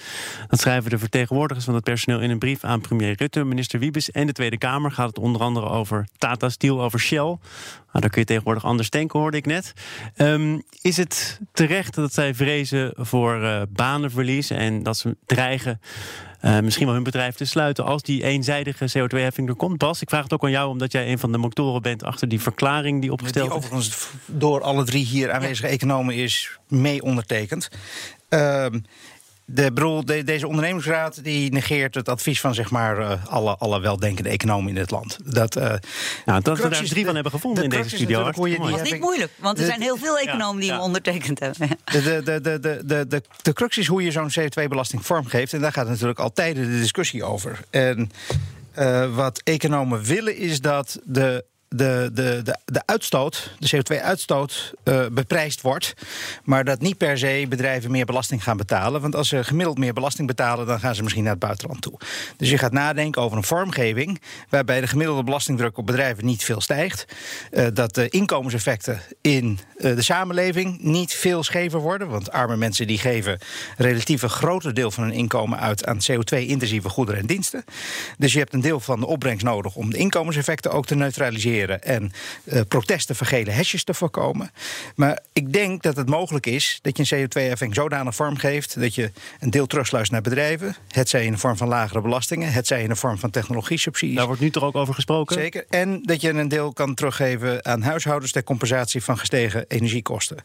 Dat 0.48 0.62
schrijven 0.66 0.90
de 0.90 0.98
vertegenwoordigers 0.98 1.66
van 1.66 1.76
het 1.76 1.84
personeel 1.84 2.20
in 2.20 2.30
een 2.30 2.40
brief 2.40 2.64
aan 2.64 2.82
premier 2.82 3.16
Rutte, 3.18 3.44
minister 3.44 3.80
Wiebes 3.80 4.12
en 4.12 4.28
de 4.28 4.34
Tweede 4.34 4.58
Kamer. 4.58 4.92
Gaat 4.92 5.08
het 5.08 5.18
onder 5.18 5.42
andere 5.42 5.70
over 5.70 6.08
Tata 6.18 6.50
Steel, 6.50 6.84
over 6.84 7.00
Shell. 7.00 7.18
Nou, 7.18 7.38
daar 7.92 8.10
kun 8.10 8.22
je 8.22 8.26
tegenwoordig 8.26 8.66
anders 8.66 8.90
denken, 8.90 9.20
hoorde 9.20 9.38
ik 9.38 9.46
net. 9.46 9.74
Um, 10.18 10.64
is 10.82 10.98
het 10.98 11.40
terecht 11.54 11.96
dat 11.96 12.14
zij 12.14 12.36
vrezen 12.36 12.94
voor 12.96 13.42
uh, 13.42 13.62
banenverlies 13.70 14.50
en 14.50 14.84
dat 14.84 14.98
ze 14.98 15.18
dreigen 15.26 15.82
uh, 16.42 16.60
misschien 16.60 16.86
wel 16.86 16.96
hun 16.96 17.04
bedrijf 17.04 17.36
te 17.36 17.46
sluiten 17.46 17.86
als 17.86 18.02
die 18.02 18.24
eenzijdige 18.24 18.90
CO2-heffing 18.90 19.48
er 19.48 19.56
komt? 19.56 19.78
Bas, 19.78 20.02
ik 20.02 20.10
vraag 20.10 20.24
het 20.24 20.34
ook 20.34 20.44
aan 20.44 20.52
jou, 20.52 20.70
omdat 20.70 20.92
jij 20.92 21.12
een 21.12 21.20
van 21.20 21.32
de 21.32 21.38
motoren 21.38 21.82
bent 21.82 22.04
achter 22.04 22.28
die 22.28 22.42
verklaring 22.42 23.02
die 23.02 23.12
opgesteld 23.12 23.50
is. 23.50 23.56
Overigens 23.56 24.10
door 24.26 24.62
alle 24.62 24.84
drie 24.84 25.06
hier 25.06 25.32
aanwezige 25.32 25.68
economen 25.68 26.16
is 26.16 26.58
mee 26.68 27.02
ondertekend. 27.02 27.70
Uh, 28.30 28.66
de, 29.45 29.71
bedoel, 29.74 30.06
de, 30.06 30.24
deze 30.24 30.47
ondernemingsraad 30.47 31.24
die 31.24 31.51
negeert 31.51 31.95
het 31.95 32.09
advies 32.09 32.42
van 32.42 32.53
zeg 32.53 32.71
maar, 32.71 33.00
uh, 33.00 33.25
alle, 33.25 33.56
alle 33.57 33.80
weldenkende 33.80 34.30
economen 34.30 34.69
in 34.69 34.75
dit 34.75 34.92
land. 34.92 35.18
Dat, 35.24 35.57
uh, 35.57 35.74
nou, 36.25 36.42
dat 36.42 36.57
we 36.57 36.69
daar 36.69 36.83
drie 36.83 37.06
van 37.06 37.13
hebben 37.13 37.31
gevonden 37.31 37.63
in 37.63 37.69
deze 37.69 37.89
studio. 37.89 38.24
Dat 38.24 38.38
is 38.45 38.92
niet 38.92 39.00
moeilijk, 39.00 39.31
want 39.39 39.59
er 39.59 39.65
zijn 39.65 39.81
heel 39.81 39.97
veel 39.97 40.18
economen 40.18 40.59
die 40.59 40.69
ja, 40.69 40.75
hem 40.75 40.83
ondertekend 40.83 41.39
hebben. 41.39 41.69
De, 41.83 42.01
de, 42.01 42.24
de, 42.24 42.42
de, 42.42 42.59
de, 42.59 42.81
de, 42.86 43.07
de, 43.07 43.24
de 43.42 43.53
crux 43.53 43.77
is 43.77 43.88
hoe 43.88 44.03
je 44.03 44.12
zo'n 44.12 44.31
CO2-belasting 44.39 45.06
vormgeeft. 45.06 45.53
En 45.53 45.62
daar 45.62 45.71
gaat 45.71 45.88
natuurlijk 45.88 46.19
altijd 46.19 46.56
de 46.56 46.68
discussie 46.68 47.24
over. 47.24 47.59
En 47.69 48.12
uh, 48.80 49.15
wat 49.15 49.42
economen 49.44 50.03
willen 50.03 50.38
is 50.38 50.62
dat 50.62 51.00
de 51.03 51.45
de, 51.70 52.10
de, 52.14 52.42
de, 52.44 52.58
de 52.66 52.82
uitstoot, 52.86 53.52
de 53.60 53.76
CO2-uitstoot, 53.76 54.74
uh, 54.84 55.06
beprijsd 55.12 55.62
wordt. 55.62 55.94
Maar 56.44 56.64
dat 56.64 56.82
niet 56.82 56.98
per 56.98 57.18
se 57.18 57.46
bedrijven 57.50 57.92
meer 57.92 58.06
belasting 58.06 58.44
gaan 58.44 58.58
betalen. 58.58 59.02
Want 59.02 59.16
als 59.16 59.28
ze 59.28 59.44
gemiddeld 59.44 59.78
meer 59.78 59.94
belasting 59.94 60.28
betalen, 60.28 60.68
dan 60.68 60.80
gaan 60.80 60.96
ze 60.96 61.02
misschien 61.02 61.24
naar 61.24 61.34
het 61.34 61.42
buitenland 61.42 61.82
toe. 61.82 62.00
Dus 62.38 62.50
je 62.50 62.58
gaat 62.58 62.72
nadenken 62.72 63.22
over 63.22 63.38
een 63.38 63.44
vormgeving 63.44 64.22
waarbij 64.50 64.81
de 64.81 64.88
gemiddelde 64.88 65.24
belastingdruk 65.24 65.78
op 65.78 65.86
bedrijven 65.86 66.26
niet 66.26 66.44
veel 66.44 66.62
stijgt. 66.62 67.06
Uh, 67.52 67.68
dat 67.74 67.95
de 67.95 68.10
inkomenseffecten 68.10 69.02
in 69.22 69.60
uh, 69.78 69.95
de 69.95 70.02
samenleving 70.02 70.81
niet 70.81 71.14
veel 71.14 71.44
schever 71.44 71.80
worden. 71.80 72.10
Want 72.10 72.31
arme 72.31 72.57
mensen 72.57 72.88
die 72.88 72.98
geven 72.98 73.40
relatief 73.78 74.22
een 74.22 74.30
groter 74.30 74.74
deel 74.74 74.92
van 74.92 75.04
hun 75.04 75.14
inkomen 75.14 75.60
uit 75.60 75.86
aan 75.86 76.00
CO2-intensieve 76.12 76.90
goederen 76.90 77.22
en 77.22 77.28
diensten. 77.28 77.64
Dus 78.18 78.34
je 78.34 78.40
hebt 78.40 78.54
een 78.54 78.62
deel 78.62 78.80
van 78.80 79.00
de 79.00 79.06
opbrengst 79.06 79.45
nodig 79.45 79.76
om 79.76 79.90
de 79.90 79.98
inkomenseffecten 79.98 80.72
ook 80.72 80.86
te 80.86 80.95
neutraliseren 80.95 81.55
en 81.64 82.12
uh, 82.44 82.62
protesten 82.68 83.16
voor 83.16 83.28
gele 83.28 83.52
hesjes 83.52 83.83
te 83.83 83.94
voorkomen. 83.94 84.52
Maar 84.95 85.19
ik 85.33 85.54
denk 85.54 85.83
dat 85.83 85.95
het 85.95 86.09
mogelijk 86.09 86.45
is 86.45 86.80
dat 86.81 86.97
je 86.97 87.06
een 87.07 87.28
CO2-heffing 87.28 87.74
zodanig 87.76 88.16
vorm 88.16 88.38
geeft 88.38 88.80
dat 88.80 88.95
je 88.95 89.12
een 89.40 89.50
deel 89.50 89.68
terugsluist 89.68 90.12
naar 90.12 90.21
bedrijven. 90.21 90.76
Het 90.88 91.09
zij 91.09 91.26
in 91.26 91.31
de 91.31 91.38
vorm 91.38 91.57
van 91.57 91.68
lagere 91.68 92.02
belastingen, 92.02 92.52
het 92.52 92.68
zij 92.68 92.83
in 92.83 92.90
de 92.90 92.95
vorm 92.95 93.18
van 93.18 93.30
technologie-subsidies. 93.30 94.16
Daar 94.16 94.26
wordt 94.26 94.42
nu 94.42 94.50
toch 94.50 94.64
ook 94.64 94.76
over 94.76 94.94
gesproken? 94.94 95.35
Zeker. 95.35 95.66
En 95.69 96.02
dat 96.04 96.21
je 96.21 96.30
een 96.30 96.47
deel 96.47 96.74
kan 96.74 96.94
teruggeven 96.94 97.66
aan 97.66 97.81
huishoudens 97.81 98.31
ter 98.31 98.44
compensatie 98.44 99.04
van 99.04 99.18
gestegen 99.18 99.66
energiekosten. 99.68 100.38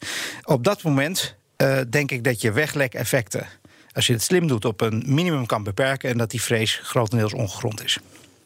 Op 0.42 0.64
dat 0.64 0.82
moment 0.82 1.36
uh, 1.56 1.78
denk 1.90 2.10
ik 2.10 2.24
dat 2.24 2.40
je 2.40 2.52
weglek-effecten 2.52 3.46
als 3.92 4.06
je 4.06 4.12
het 4.12 4.22
slim 4.22 4.46
doet, 4.46 4.64
op 4.64 4.80
een 4.80 5.02
minimum 5.06 5.46
kan 5.46 5.62
beperken 5.62 6.10
en 6.10 6.18
dat 6.18 6.30
die 6.30 6.42
vrees 6.42 6.80
grotendeels 6.82 7.32
ongegrond 7.32 7.84
is. 7.84 7.98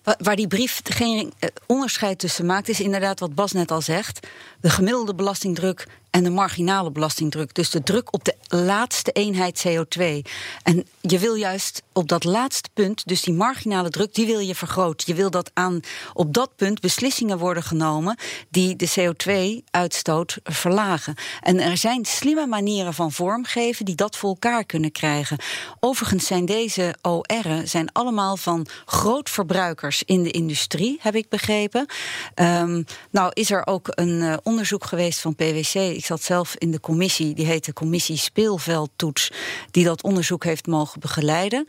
Waar 0.04 0.37
die 0.37 0.46
brief 0.46 0.80
geen 0.84 1.32
eh, 1.38 1.49
onderscheid 1.66 2.18
tussen 2.18 2.46
maakt, 2.46 2.68
is 2.68 2.80
inderdaad 2.80 3.20
wat 3.20 3.34
Bas 3.34 3.52
net 3.52 3.70
al 3.70 3.80
zegt. 3.80 4.26
De 4.61 4.70
gemiddelde 4.70 5.14
belastingdruk 5.14 5.87
en 6.14 6.23
de 6.23 6.30
marginale 6.30 6.90
belastingdruk. 6.90 7.54
Dus 7.54 7.70
de 7.70 7.82
druk 7.82 8.12
op 8.12 8.25
de 8.25 8.34
laatste 8.49 9.12
eenheid 9.12 9.64
CO2. 9.68 10.30
En 10.62 10.87
je 11.00 11.18
wil 11.18 11.34
juist 11.34 11.82
op 11.92 12.08
dat 12.08 12.25
laatste 12.25 12.68
punt, 12.75 13.06
dus 13.06 13.23
die 13.23 13.34
marginale 13.34 13.90
druk, 13.90 14.14
die 14.14 14.26
wil 14.26 14.38
je 14.38 14.54
vergroten. 14.54 15.06
Je 15.06 15.14
wil 15.14 15.30
dat 15.30 15.50
aan 15.54 15.80
op 16.12 16.34
dat 16.34 16.56
punt 16.56 16.80
beslissingen 16.80 17.38
worden 17.38 17.62
genomen 17.62 18.18
die 18.49 18.76
de 18.76 18.90
CO2-uitstoot 18.99 20.38
verlagen. 20.44 21.14
En 21.40 21.61
er 21.61 21.76
zijn 21.76 22.04
slimme 22.04 22.46
manieren 22.46 22.94
van 22.94 23.12
vormgeven 23.12 23.84
die 23.84 23.94
dat 23.94 24.16
voor 24.16 24.28
elkaar 24.28 24.64
kunnen 24.64 24.92
krijgen. 24.92 25.38
Overigens 25.80 26.26
zijn 26.26 26.44
deze 26.44 26.94
OR'en 27.02 27.68
zijn 27.68 27.92
allemaal 27.92 28.37
van 28.37 28.66
grootverbruikers 28.84 29.93
in 30.02 30.22
de 30.22 30.30
industrie, 30.30 30.98
heb 31.00 31.14
ik 31.14 31.28
begrepen. 31.28 31.86
Um, 32.34 32.84
nou 33.10 33.30
is 33.32 33.50
er 33.50 33.66
ook 33.66 33.88
een 33.90 34.20
uh, 34.20 34.36
onderzoek 34.42 34.84
geweest 34.84 35.20
van 35.20 35.34
PwC. 35.34 35.74
Ik 35.74 36.04
zat 36.04 36.22
zelf 36.22 36.54
in 36.58 36.70
de 36.70 36.80
commissie, 36.80 37.34
die 37.34 37.46
heet 37.46 37.64
de 37.64 37.72
Commissie 37.72 38.16
Speelveldtoets, 38.16 39.32
die 39.70 39.84
dat 39.84 40.02
onderzoek 40.02 40.44
heeft 40.44 40.66
mogen 40.66 41.00
begeleiden. 41.00 41.66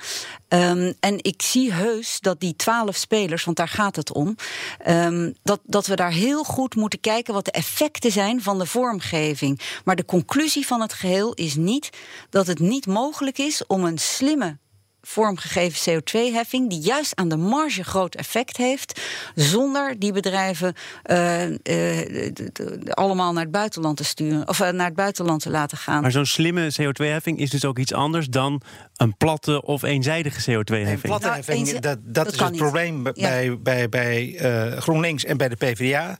Um, 0.48 0.94
en 1.00 1.24
ik 1.24 1.41
zie 1.41 1.74
heus 1.74 2.20
dat 2.20 2.39
die 2.39 2.55
twaalf 2.55 2.96
spelers, 2.96 3.44
want 3.44 3.58
daar 3.58 3.67
gaat 3.67 3.96
het 3.96 4.12
om, 4.12 4.36
um, 4.88 5.36
dat, 5.44 5.60
dat 5.63 5.88
we 5.88 5.96
daar 5.96 6.12
heel 6.12 6.44
goed 6.44 6.75
moeten 6.75 7.00
kijken 7.00 7.34
wat 7.34 7.46
de 7.46 7.51
effecten 7.51 8.12
zijn 8.12 8.41
van 8.41 8.60
de 8.60 8.65
vormgeving. 8.65 9.60
Maar 9.84 9.96
de 9.96 10.05
conclusie 10.05 10.67
van 10.67 10.82
het 10.82 10.94
geheel 10.94 11.34
is 11.34 11.55
niet 11.55 11.89
dat 12.29 12.48
het 12.48 12.60
niet 12.60 12.88
mogelijk 12.88 13.38
is 13.38 13.65
om 13.67 13.84
een 13.84 13.98
slimme 13.98 14.58
vormgegeven 15.06 15.94
CO2-heffing, 15.94 16.70
die 16.70 16.80
juist 16.80 17.16
aan 17.16 17.30
de 17.30 17.38
marge 17.38 17.84
groot 17.84 18.16
effect 18.16 18.58
heeft, 18.58 19.02
zonder 19.36 20.00
die 20.00 20.12
bedrijven 20.12 20.74
uh, 21.06 21.50
uh, 21.50 22.32
allemaal 22.90 23.34
naar 23.34 23.44
het 23.44 23.52
buitenland 23.52 23.98
te 23.98 24.04
sturen 24.04 24.48
of 24.48 24.60
uh, 24.60 24.70
naar 24.70 24.86
het 24.86 24.96
buitenland 24.96 25.42
te 25.42 25.50
laten 25.50 25.78
gaan. 25.78 26.02
Maar 26.02 26.12
zo'n 26.12 26.26
slimme 26.26 26.74
CO2-heffing 26.82 27.40
is 27.40 27.50
dus 27.50 27.66
ook 27.66 27.80
iets 27.80 27.94
anders 27.94 28.28
dan 28.28 28.62
een 28.96 29.18
platte 29.18 29.62
of 29.62 29.84
eenzijdige 29.84 30.52
CO2-heffing. 30.52 31.02
platte 31.02 31.28
nou, 31.28 31.36
heffing, 31.36 31.70
dat, 31.70 31.82
dat, 31.82 32.00
dat 32.06 32.34
is 32.34 32.40
het 32.40 32.52
niet. 32.52 32.60
probleem 32.60 33.04
bij, 33.04 33.60
bij, 33.60 33.90
bij 33.90 34.36
GroenLinks 34.80 35.26
en 35.26 35.38
bij 35.38 35.50
de 35.50 35.56
PvdA. 35.56 36.20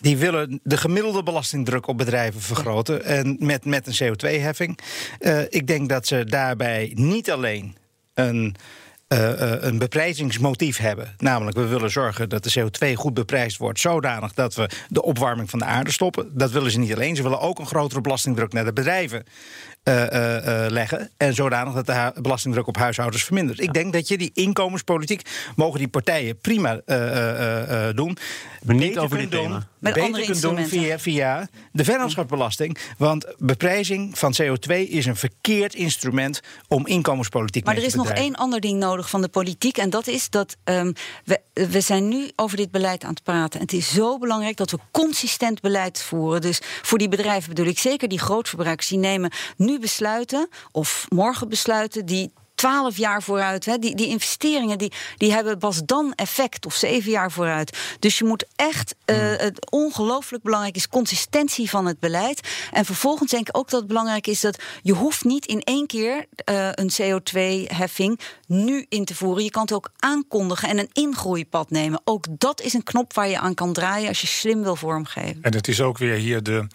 Die 0.00 0.16
willen 0.16 0.60
de 0.62 0.76
gemiddelde 0.76 1.22
belastingdruk 1.22 1.86
op 1.86 1.98
bedrijven 1.98 2.40
vergroten 2.40 3.04
en 3.04 3.36
met, 3.38 3.64
met 3.64 4.00
een 4.00 4.14
CO2-heffing. 4.14 4.78
ik 5.48 5.66
denk 5.66 5.88
dat 5.88 6.06
ze 6.06 6.24
daarbij 6.24 6.92
niet 6.94 7.30
alleen 7.30 7.76
een, 8.14 8.56
uh, 9.08 9.62
een 9.62 9.78
beprijzingsmotief 9.78 10.76
hebben. 10.76 11.14
Namelijk, 11.18 11.56
we 11.56 11.66
willen 11.66 11.90
zorgen 11.90 12.28
dat 12.28 12.44
de 12.44 12.60
CO2 12.60 12.92
goed 12.92 13.14
beprijsd 13.14 13.58
wordt, 13.58 13.80
zodanig 13.80 14.34
dat 14.34 14.54
we 14.54 14.70
de 14.88 15.02
opwarming 15.02 15.50
van 15.50 15.58
de 15.58 15.64
aarde 15.64 15.92
stoppen. 15.92 16.30
Dat 16.32 16.50
willen 16.50 16.70
ze 16.70 16.78
niet 16.78 16.94
alleen. 16.94 17.16
Ze 17.16 17.22
willen 17.22 17.40
ook 17.40 17.58
een 17.58 17.66
grotere 17.66 18.00
belastingdruk 18.00 18.52
naar 18.52 18.64
de 18.64 18.72
bedrijven 18.72 19.24
uh, 19.84 20.02
uh, 20.02 20.66
leggen. 20.68 21.10
En 21.16 21.34
zodanig 21.34 21.74
dat 21.74 21.86
de 21.86 22.20
belastingdruk 22.22 22.66
op 22.66 22.76
huishoudens 22.76 23.24
vermindert. 23.24 23.60
Ik 23.60 23.72
denk 23.72 23.92
dat 23.92 24.08
je 24.08 24.18
die 24.18 24.30
inkomenspolitiek 24.34 25.22
mogen 25.56 25.78
die 25.78 25.88
partijen 25.88 26.38
prima 26.38 26.80
doen. 27.94 28.18
Maar 28.64 28.74
niet 28.74 28.98
over 28.98 29.18
dit 29.18 29.30
thema. 29.30 29.66
Met 29.78 29.94
beter 29.94 30.24
kunt 30.24 30.40
doen 30.40 30.66
via, 30.66 30.98
via 30.98 31.48
de 31.72 31.84
vennootschapsbelasting. 31.84 32.78
Want 32.98 33.34
beprijzing 33.38 34.18
van 34.18 34.34
CO2 34.42 34.74
is 34.88 35.06
een 35.06 35.16
verkeerd 35.16 35.74
instrument 35.74 36.40
om 36.68 36.86
inkomenspolitiek 36.86 37.64
maar 37.64 37.74
te 37.74 37.80
Maar 37.80 37.90
er 37.90 37.98
is 37.98 38.06
nog 38.06 38.18
één 38.18 38.34
ander 38.34 38.60
ding 38.60 38.78
nodig 38.78 39.10
van 39.10 39.20
de 39.20 39.28
politiek. 39.28 39.76
En 39.76 39.90
dat 39.90 40.06
is 40.06 40.30
dat 40.30 40.56
um, 40.64 40.92
we, 41.24 41.40
we 41.52 41.80
zijn 41.80 42.08
nu 42.08 42.30
over 42.36 42.56
dit 42.56 42.70
beleid 42.70 43.04
aan 43.04 43.10
het 43.10 43.22
praten. 43.22 43.60
En 43.60 43.66
het 43.66 43.74
is 43.74 43.92
zo 43.92 44.18
belangrijk 44.18 44.56
dat 44.56 44.70
we 44.70 44.78
consistent 44.90 45.60
beleid 45.60 46.02
voeren. 46.02 46.40
Dus 46.40 46.60
voor 46.82 46.98
die 46.98 47.08
bedrijven 47.08 47.48
bedoel 47.48 47.66
ik 47.66 47.78
zeker 47.78 48.08
die 48.08 48.18
grootverbruikers. 48.18 48.88
Die 48.88 48.98
nemen 48.98 49.30
nu 49.56 49.73
besluiten, 49.78 50.48
of 50.72 51.06
morgen 51.08 51.48
besluiten, 51.48 52.06
die 52.06 52.32
twaalf 52.54 52.96
jaar 52.96 53.22
vooruit. 53.22 53.64
Hè. 53.64 53.78
Die, 53.78 53.94
die 53.94 54.06
investeringen 54.06 54.78
die, 54.78 54.92
die 55.16 55.32
hebben 55.32 55.58
pas 55.58 55.80
dan 55.84 56.12
effect, 56.14 56.66
of 56.66 56.74
zeven 56.74 57.10
jaar 57.10 57.32
vooruit. 57.32 57.78
Dus 57.98 58.18
je 58.18 58.24
moet 58.24 58.44
echt, 58.56 58.94
uh, 59.06 59.16
het 59.36 59.70
ongelooflijk 59.70 60.42
belangrijk 60.42 60.76
is, 60.76 60.88
consistentie 60.88 61.70
van 61.70 61.86
het 61.86 61.98
beleid. 61.98 62.48
En 62.72 62.84
vervolgens 62.84 63.30
denk 63.30 63.48
ik 63.48 63.56
ook 63.56 63.70
dat 63.70 63.78
het 63.78 63.88
belangrijk 63.88 64.26
is 64.26 64.40
dat 64.40 64.62
je 64.82 64.92
hoeft 64.92 65.24
niet 65.24 65.46
in 65.46 65.60
één 65.60 65.86
keer 65.86 66.26
uh, 66.50 66.68
een 66.72 66.90
CO2-heffing 66.92 68.20
nu 68.46 68.86
in 68.88 69.04
te 69.04 69.14
voeren. 69.14 69.44
Je 69.44 69.50
kan 69.50 69.62
het 69.62 69.72
ook 69.72 69.90
aankondigen 69.98 70.68
en 70.68 70.78
een 70.78 70.90
ingroeipad 70.92 71.70
nemen. 71.70 72.00
Ook 72.04 72.26
dat 72.30 72.60
is 72.60 72.72
een 72.72 72.82
knop 72.82 73.14
waar 73.14 73.28
je 73.28 73.38
aan 73.38 73.54
kan 73.54 73.72
draaien 73.72 74.08
als 74.08 74.20
je 74.20 74.26
slim 74.26 74.62
wil 74.62 74.76
vormgeven. 74.76 75.42
En 75.42 75.54
het 75.54 75.68
is 75.68 75.80
ook 75.80 75.98
weer 75.98 76.16
hier 76.16 76.42
de 76.42 76.66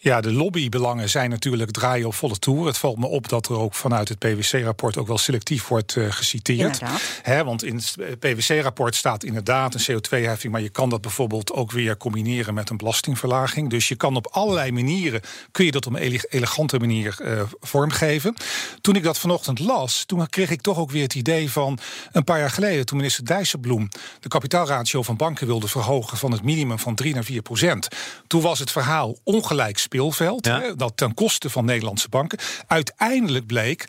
ja, 0.00 0.20
de 0.20 0.32
lobbybelangen 0.32 1.08
zijn 1.08 1.30
natuurlijk 1.30 1.70
draaien 1.70 2.06
op 2.06 2.14
volle 2.14 2.38
toer. 2.38 2.66
Het 2.66 2.78
valt 2.78 2.98
me 2.98 3.06
op 3.06 3.28
dat 3.28 3.48
er 3.48 3.58
ook 3.58 3.74
vanuit 3.74 4.08
het 4.08 4.18
PwC-rapport 4.18 4.96
ook 4.96 5.06
wel 5.06 5.18
selectief 5.18 5.68
wordt 5.68 5.96
uh, 5.96 6.10
geciteerd. 6.10 6.80
He, 7.22 7.44
want 7.44 7.64
in 7.64 7.74
het 7.74 8.18
PwC-rapport 8.18 8.94
staat 8.94 9.24
inderdaad 9.24 9.74
een 9.74 9.80
CO2-heffing, 9.80 10.52
maar 10.52 10.60
je 10.60 10.68
kan 10.68 10.88
dat 10.88 11.00
bijvoorbeeld 11.00 11.52
ook 11.52 11.72
weer 11.72 11.96
combineren 11.96 12.54
met 12.54 12.70
een 12.70 12.76
belastingverlaging. 12.76 13.70
Dus 13.70 13.88
je 13.88 13.96
kan 13.96 14.16
op 14.16 14.26
allerlei 14.30 14.72
manieren 14.72 15.20
kun 15.50 15.64
je 15.64 15.70
dat 15.70 15.86
op 15.86 15.94
een 15.94 16.20
elegante 16.28 16.78
manier 16.78 17.18
uh, 17.22 17.42
vormgeven. 17.60 18.34
Toen 18.80 18.96
ik 18.96 19.02
dat 19.02 19.18
vanochtend 19.18 19.58
las, 19.58 20.04
toen 20.04 20.28
kreeg 20.28 20.50
ik 20.50 20.60
toch 20.60 20.78
ook 20.78 20.90
weer 20.90 21.02
het 21.02 21.14
idee 21.14 21.50
van 21.50 21.78
een 22.12 22.24
paar 22.24 22.38
jaar 22.38 22.50
geleden, 22.50 22.86
toen 22.86 22.96
minister 22.96 23.24
Dijsselbloem 23.24 23.88
de 24.20 24.28
kapitaalratio 24.28 25.02
van 25.02 25.16
banken 25.16 25.46
wilde 25.46 25.68
verhogen 25.68 26.18
van 26.18 26.32
het 26.32 26.42
minimum 26.42 26.78
van 26.78 26.94
3 26.94 27.14
naar 27.14 27.24
4 27.24 27.42
procent. 27.42 27.88
Toen 28.26 28.42
was 28.42 28.58
het 28.58 28.70
verhaal 28.70 29.16
ongelijk 29.24 29.78
speelveld. 29.88 30.44
Hè, 30.44 30.76
dat 30.76 30.96
ten 30.96 31.14
koste 31.14 31.50
van 31.50 31.64
Nederlandse 31.64 32.08
banken. 32.08 32.38
Uiteindelijk 32.66 33.46
bleek 33.46 33.84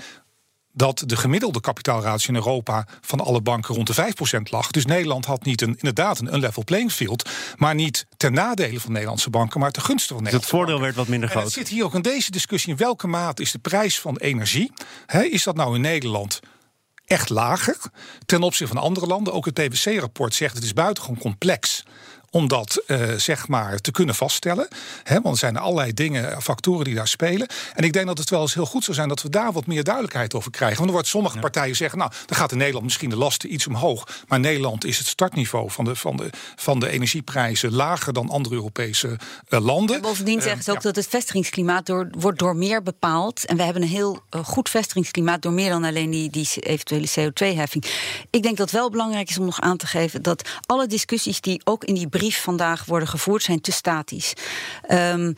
dat 0.73 1.03
de 1.05 1.15
gemiddelde 1.15 1.61
kapitaalratio 1.61 2.29
in 2.29 2.35
Europa 2.35 2.87
van 3.01 3.19
alle 3.19 3.41
banken 3.41 3.75
rond 3.75 3.95
de 3.95 4.13
5% 4.39 4.41
lag. 4.43 4.71
Dus 4.71 4.85
Nederland 4.85 5.25
had 5.25 5.45
niet 5.45 5.61
een, 5.61 5.75
inderdaad 5.75 6.19
een 6.19 6.39
level 6.39 6.63
playing 6.63 6.91
field, 6.91 7.29
maar 7.57 7.75
niet 7.75 8.05
ten 8.17 8.33
nadele 8.33 8.79
van 8.79 8.91
Nederlandse 8.91 9.29
banken, 9.29 9.59
maar 9.59 9.71
ten 9.71 9.81
gunste 9.81 10.13
van 10.13 10.23
Nederlandse 10.23 10.51
dus 10.51 10.59
het 10.59 10.67
voordeel 10.67 10.85
werd 10.85 10.95
wat 10.95 11.07
minder 11.07 11.29
groot. 11.29 11.43
het 11.43 11.53
zit 11.53 11.67
hier 11.67 11.83
ook 11.83 11.95
in 11.95 12.01
deze 12.01 12.31
discussie 12.31 12.71
in 12.71 12.77
welke 12.77 13.07
mate 13.07 13.41
is 13.41 13.51
de 13.51 13.59
prijs 13.59 13.99
van 13.99 14.17
energie, 14.17 14.71
hè, 15.05 15.23
is 15.23 15.43
dat 15.43 15.55
nou 15.55 15.75
in 15.75 15.81
Nederland 15.81 16.39
echt 17.05 17.29
lager 17.29 17.77
ten 18.25 18.41
opzichte 18.41 18.73
van 18.73 18.83
andere 18.83 19.05
landen? 19.05 19.33
Ook 19.33 19.45
het 19.45 19.53
PwC-rapport 19.53 20.33
zegt 20.33 20.55
het 20.55 20.63
is 20.63 20.73
buitengewoon 20.73 21.17
complex 21.17 21.83
om 22.31 22.47
dat 22.47 22.83
uh, 22.87 23.13
zeg 23.13 23.47
maar 23.47 23.77
te 23.77 23.91
kunnen 23.91 24.15
vaststellen. 24.15 24.67
Hè, 25.03 25.21
want 25.21 25.33
er 25.33 25.39
zijn 25.39 25.57
allerlei 25.57 25.93
dingen, 25.93 26.41
factoren 26.41 26.85
die 26.85 26.95
daar 26.95 27.07
spelen. 27.07 27.47
En 27.73 27.83
ik 27.83 27.93
denk 27.93 28.07
dat 28.07 28.17
het 28.17 28.29
wel 28.29 28.41
eens 28.41 28.53
heel 28.53 28.65
goed 28.65 28.83
zou 28.83 28.95
zijn 28.95 29.07
dat 29.07 29.21
we 29.21 29.29
daar 29.29 29.51
wat 29.51 29.67
meer 29.67 29.83
duidelijkheid 29.83 30.33
over 30.33 30.51
krijgen. 30.51 30.77
Want 30.77 30.87
er 30.87 30.93
wordt 30.93 31.07
sommige 31.07 31.39
partijen 31.39 31.75
zeggen, 31.75 31.99
nou, 31.99 32.11
dan 32.25 32.37
gaat 32.37 32.51
in 32.51 32.57
Nederland 32.57 32.85
misschien 32.85 33.09
de 33.09 33.15
lasten 33.15 33.53
iets 33.53 33.67
omhoog. 33.67 34.07
Maar 34.27 34.39
Nederland 34.39 34.85
is 34.85 34.97
het 34.97 35.07
startniveau 35.07 35.71
van 35.71 35.85
de, 35.85 35.95
van 35.95 36.17
de, 36.17 36.29
van 36.55 36.79
de 36.79 36.89
energieprijzen 36.89 37.73
lager 37.73 38.13
dan 38.13 38.29
andere 38.29 38.55
Europese 38.55 39.17
uh, 39.49 39.59
landen. 39.59 39.95
En 39.95 40.01
bovendien 40.01 40.37
uh, 40.37 40.43
zeggen 40.43 40.63
ze 40.63 40.69
ook 40.69 40.75
ja. 40.75 40.83
dat 40.83 40.95
het 40.95 41.07
vestigingsklimaat 41.07 41.85
door, 41.85 42.07
wordt 42.11 42.39
door 42.39 42.55
meer 42.55 42.83
bepaald. 42.83 43.45
En 43.45 43.57
we 43.57 43.63
hebben 43.63 43.81
een 43.81 43.87
heel 43.87 44.23
goed 44.43 44.69
vestigingsklimaat 44.69 45.41
door 45.41 45.53
meer 45.53 45.69
dan 45.69 45.83
alleen 45.83 46.09
die, 46.09 46.29
die 46.29 46.47
eventuele 46.59 47.07
CO2-heffing. 47.07 47.85
Ik 48.29 48.43
denk 48.43 48.57
dat 48.57 48.71
wel 48.71 48.89
belangrijk 48.89 49.29
is 49.29 49.37
om 49.37 49.45
nog 49.45 49.61
aan 49.61 49.77
te 49.77 49.87
geven 49.87 50.21
dat 50.21 50.49
alle 50.65 50.87
discussies 50.87 51.41
die 51.41 51.61
ook 51.63 51.83
in 51.83 51.93
die 51.93 52.07
brief 52.19 52.41
vandaag 52.41 52.85
worden 52.85 53.07
gevoerd, 53.07 53.43
zijn 53.43 53.61
te 53.61 53.71
statisch. 53.71 54.33
Um, 54.91 55.33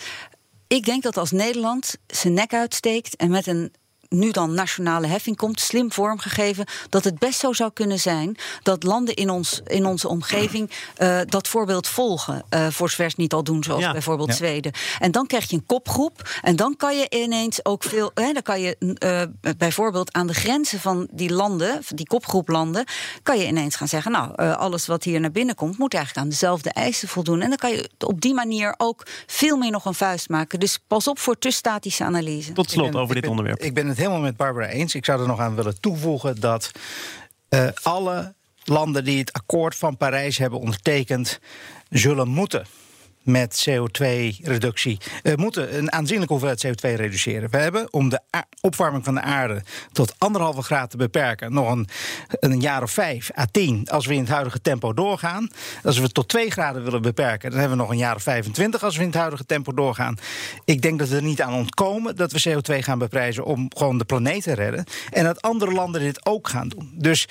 ik 0.68 0.86
denk 0.86 1.04
dat 1.04 1.18
als 1.18 1.32
Nederland 1.32 1.96
zijn 2.08 2.34
nek 2.34 2.54
uitsteekt 2.54 3.16
en 3.16 3.30
met 3.30 3.48
een 3.48 3.74
nu 4.16 4.32
dan 4.32 4.54
nationale 4.54 5.08
heffing 5.08 5.38
komt, 5.38 5.60
slim 5.60 5.92
vormgegeven, 5.92 6.66
dat 6.90 7.04
het 7.04 7.20
best 7.20 7.40
zo 7.40 7.54
zou 7.54 7.72
kunnen 7.74 8.00
zijn 8.00 8.38
dat 8.64 8.84
landen 8.84 9.16
in, 9.16 9.30
ons, 9.30 9.62
in 9.66 9.86
onze 9.86 10.08
omgeving 10.08 10.70
uh, 10.98 11.20
dat 11.26 11.48
voorbeeld 11.48 11.88
volgen. 11.88 12.44
Uh, 12.50 12.68
voor 12.68 12.90
zover 12.90 13.10
ze 13.10 13.16
niet 13.18 13.34
al 13.34 13.44
doen, 13.44 13.64
zoals 13.64 13.82
ja. 13.82 13.92
bijvoorbeeld 13.92 14.30
ja. 14.30 14.36
Zweden. 14.36 14.72
En 15.00 15.12
dan 15.12 15.28
krijg 15.28 15.50
je 15.50 15.56
een 15.56 15.66
kopgroep 15.66 16.40
en 16.42 16.56
dan 16.56 16.76
kan 16.78 16.98
je 16.98 17.08
ineens 17.10 17.66
ook 17.66 17.84
veel. 17.84 18.12
Hè, 18.14 18.34
dan 18.34 18.42
kan 18.42 18.62
je 18.62 18.76
uh, 18.80 19.54
bijvoorbeeld 19.58 20.14
aan 20.14 20.28
de 20.28 20.34
grenzen 20.34 20.80
van 20.80 21.08
die 21.12 21.34
landen, 21.34 21.84
van 21.84 21.96
die 21.96 22.08
kopgroep 22.08 22.48
landen, 22.48 22.86
kan 23.24 23.38
je 23.38 23.48
ineens 23.48 23.76
gaan 23.76 23.88
zeggen: 23.88 24.12
Nou, 24.12 24.36
alles 24.36 24.88
wat 24.88 25.04
hier 25.04 25.20
naar 25.20 25.32
binnen 25.32 25.56
komt, 25.56 25.78
moet 25.78 25.94
eigenlijk 25.94 26.26
aan 26.26 26.32
dezelfde 26.32 26.72
eisen 26.72 27.08
voldoen. 27.08 27.42
En 27.42 27.50
dan 27.50 27.58
kan 27.58 27.72
je 27.72 27.90
op 28.00 28.22
die 28.22 28.34
manier 28.34 28.74
ook 28.78 29.06
veel 29.28 29.58
meer 29.58 29.72
nog 29.72 29.86
een 29.86 29.94
vuist 29.94 30.30
maken. 30.30 30.60
Dus 30.60 30.80
pas 30.88 31.08
op 31.08 31.20
voor 31.20 31.38
te 31.38 31.52
statische 31.52 32.04
analyse. 32.04 32.52
Tot 32.52 32.72
slot 32.72 32.92
ben, 32.92 33.02
over 33.02 33.14
dit 33.14 33.24
ben, 33.24 33.32
onderwerp. 33.32 33.62
Ik 33.62 33.74
ben 33.74 33.88
het 33.88 33.98
helemaal 34.02 34.22
met 34.22 34.38
Barbara 34.38 34.68
eens. 34.68 34.96
Ik 34.96 35.06
zou 35.06 35.22
er 35.22 35.28
nog 35.28 35.40
aan 35.40 35.56
willen 35.56 35.80
toevoegen 35.80 36.40
dat 36.40 36.72
uh, 37.50 37.68
alle 37.82 38.34
landen 38.64 39.04
die 39.04 39.20
het 39.20 39.34
akkoord 39.34 39.76
van 39.76 39.98
Parijs 39.98 40.38
hebben 40.38 40.60
ondertekend, 40.60 41.40
zullen 41.90 42.28
moeten 42.28 42.66
met 43.24 43.70
CO2-reductie. 43.70 44.98
We 45.24 45.34
moeten 45.36 45.78
een 45.78 45.92
aanzienlijke 45.92 46.34
hoeveelheid 46.34 46.68
CO2 46.68 46.96
reduceren. 46.96 47.50
We 47.50 47.58
hebben 47.58 47.94
om 47.94 48.10
de 48.10 48.22
opwarming 48.62 49.04
van 49.04 49.14
de 49.14 49.22
aarde 49.22 49.62
tot 49.92 50.16
anderhalve 50.18 50.62
graad 50.62 50.90
te 50.90 50.98
beperken 50.98 51.54
nog 51.54 51.72
een, 51.72 51.88
een 52.28 52.60
jaar 52.60 52.84
of 52.84 52.92
vijf 52.92 53.30
à 53.38 53.46
tien 53.52 53.88
als 53.90 54.06
we 54.06 54.14
in 54.14 54.20
het 54.20 54.30
huidige 54.30 54.62
tempo 54.62 54.94
doorgaan. 54.94 55.50
Als 55.84 56.00
we 56.00 56.12
tot 56.12 56.28
twee 56.28 56.52
graden 56.52 56.84
willen 56.84 57.02
beperken, 57.02 57.50
dan 57.50 57.60
hebben 57.60 57.78
we 57.78 57.84
nog 57.84 57.92
een 57.92 58.00
jaar 58.00 58.16
of 58.16 58.24
25 58.24 58.84
als 58.84 58.96
we 58.96 59.02
in 59.02 59.10
het 59.10 59.18
huidige 59.18 59.46
tempo 59.46 59.74
doorgaan. 59.74 60.18
Ik 60.66 60.82
denk 60.82 61.00
dat 61.00 61.10
we 61.10 61.16
er 61.16 61.22
niet 61.22 61.42
aan 61.42 61.54
ontkomen 61.54 62.16
dat 62.16 62.32
we 62.32 62.50
CO2 62.50 62.78
gaan 62.78 63.00
beprijzen 63.00 63.46
om 63.46 63.70
gewoon 63.78 63.98
de 63.98 64.06
planeet 64.06 64.44
te 64.44 64.54
redden. 64.54 64.86
En 65.12 65.24
dat 65.24 65.42
andere 65.42 65.72
landen 65.72 66.02
dit 66.02 66.26
ook 66.26 66.50
gaan 66.50 66.68
doen. 66.68 66.92
Dus 66.94 67.28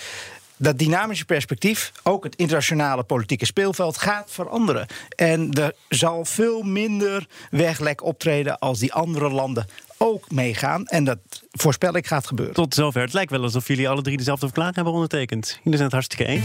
dat 0.60 0.78
dynamische 0.78 1.24
perspectief, 1.24 1.92
ook 2.02 2.24
het 2.24 2.36
internationale 2.36 3.02
politieke 3.02 3.46
speelveld, 3.46 3.98
gaat 3.98 4.30
veranderen. 4.30 4.86
En 5.16 5.52
er 5.52 5.74
zal 5.88 6.24
veel 6.24 6.62
minder 6.62 7.26
weglek 7.50 8.02
optreden 8.04 8.58
als 8.58 8.78
die 8.78 8.92
andere 8.92 9.30
landen 9.30 9.66
ook 9.96 10.30
meegaan. 10.30 10.86
En 10.86 11.04
dat 11.04 11.18
voorspel 11.50 11.96
ik 11.96 12.06
gaat 12.06 12.26
gebeuren. 12.26 12.54
Tot 12.54 12.74
zover. 12.74 13.00
Het 13.00 13.12
lijkt 13.12 13.30
wel 13.30 13.42
alsof 13.42 13.68
jullie 13.68 13.88
alle 13.88 14.02
drie 14.02 14.16
dezelfde 14.16 14.46
verklaring 14.46 14.74
hebben 14.74 14.94
ondertekend. 14.94 15.46
Jullie 15.48 15.78
zijn 15.78 15.82
het 15.82 15.92
hartstikke 15.92 16.24
één. 16.24 16.42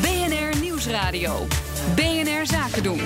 BNR 0.00 0.60
Nieuwsradio. 0.60 1.46
BNR 1.94 2.46
Zaken 2.46 2.82
doen. 2.82 3.00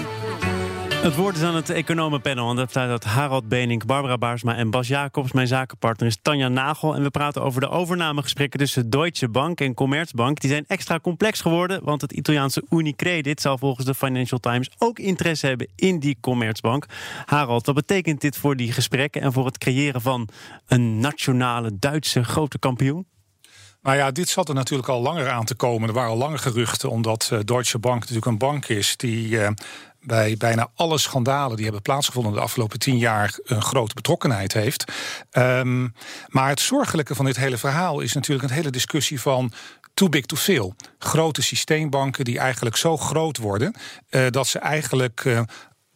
Het 1.05 1.17
woord 1.17 1.37
is 1.37 1.43
aan 1.43 1.55
het 1.55 1.71
economenpanel. 1.71 2.51
En 2.51 2.57
dat 2.57 2.65
bestaat 2.65 2.91
uit 2.91 3.05
Harald 3.05 3.49
Benink, 3.49 3.87
Barbara 3.87 4.19
Baarsma 4.19 4.57
en 4.57 4.71
Bas 4.71 4.89
Jacobs. 4.89 5.33
Mijn 5.33 5.47
zakenpartner 5.47 6.09
is 6.09 6.19
Tanja 6.23 6.49
Nagel. 6.49 6.95
En 6.95 7.03
we 7.03 7.11
praten 7.11 7.43
over 7.43 7.61
de 7.61 7.69
overnamegesprekken 7.69 8.59
tussen 8.59 8.91
Deutsche 8.91 9.29
Bank 9.29 9.61
en 9.61 9.75
Commerzbank. 9.75 10.41
Die 10.41 10.51
zijn 10.51 10.65
extra 10.67 11.01
complex 11.01 11.41
geworden, 11.41 11.85
want 11.85 12.01
het 12.01 12.13
Italiaanse 12.13 12.65
Unicredit 12.71 13.41
zal 13.41 13.59
volgens 13.59 13.87
de 13.87 13.95
Financial 13.95 14.41
Times 14.41 14.71
ook 14.79 14.99
interesse 14.99 15.47
hebben 15.47 15.69
in 15.77 15.99
die 15.99 16.17
Commerzbank. 16.21 16.87
Harald, 17.25 17.67
wat 17.67 17.75
betekent 17.75 18.21
dit 18.21 18.37
voor 18.37 18.57
die 18.57 18.73
gesprekken 18.73 19.21
en 19.21 19.33
voor 19.33 19.47
het 19.47 19.59
creëren 19.59 20.01
van 20.01 20.29
een 20.67 20.99
nationale 20.99 21.79
Duitse 21.79 22.25
grote 22.25 22.59
kampioen? 22.59 23.07
Nou 23.85 23.97
ja, 23.97 24.11
dit 24.11 24.29
zat 24.29 24.49
er 24.49 24.55
natuurlijk 24.55 24.89
al 24.89 25.01
langer 25.01 25.31
aan 25.31 25.45
te 25.45 25.55
komen. 25.55 25.89
Er 25.89 25.95
waren 25.95 26.11
al 26.11 26.17
lange 26.17 26.39
geruchten, 26.39 26.91
omdat 26.91 27.31
uh, 27.33 27.39
Deutsche 27.45 27.79
Bank 27.79 28.01
natuurlijk 28.01 28.27
een 28.27 28.39
bank 28.39 28.69
is 28.69 28.97
die 28.97 29.29
uh, 29.29 29.49
bij 30.01 30.37
bijna 30.37 30.69
alle 30.75 30.99
schandalen 30.99 31.57
die 31.57 31.65
hebben 31.65 31.83
plaatsgevonden 31.83 32.33
de 32.33 32.41
afgelopen 32.41 32.79
tien 32.79 32.99
jaar 32.99 33.39
een 33.45 33.63
grote 33.63 33.95
betrokkenheid 33.95 34.53
heeft. 34.53 34.93
Um, 35.33 35.95
maar 36.29 36.49
het 36.49 36.61
zorgelijke 36.61 37.15
van 37.15 37.25
dit 37.25 37.37
hele 37.37 37.57
verhaal 37.57 38.01
is 38.01 38.13
natuurlijk 38.13 38.49
een 38.49 38.55
hele 38.55 38.71
discussie 38.71 39.21
van 39.21 39.53
too 39.95 40.09
big 40.09 40.27
to 40.27 40.37
fail. 40.37 40.75
Grote 40.99 41.43
systeembanken 41.43 42.25
die 42.25 42.39
eigenlijk 42.39 42.77
zo 42.77 42.97
groot 42.97 43.37
worden 43.37 43.75
uh, 44.11 44.27
dat 44.31 44.47
ze 44.47 44.59
eigenlijk 44.59 45.25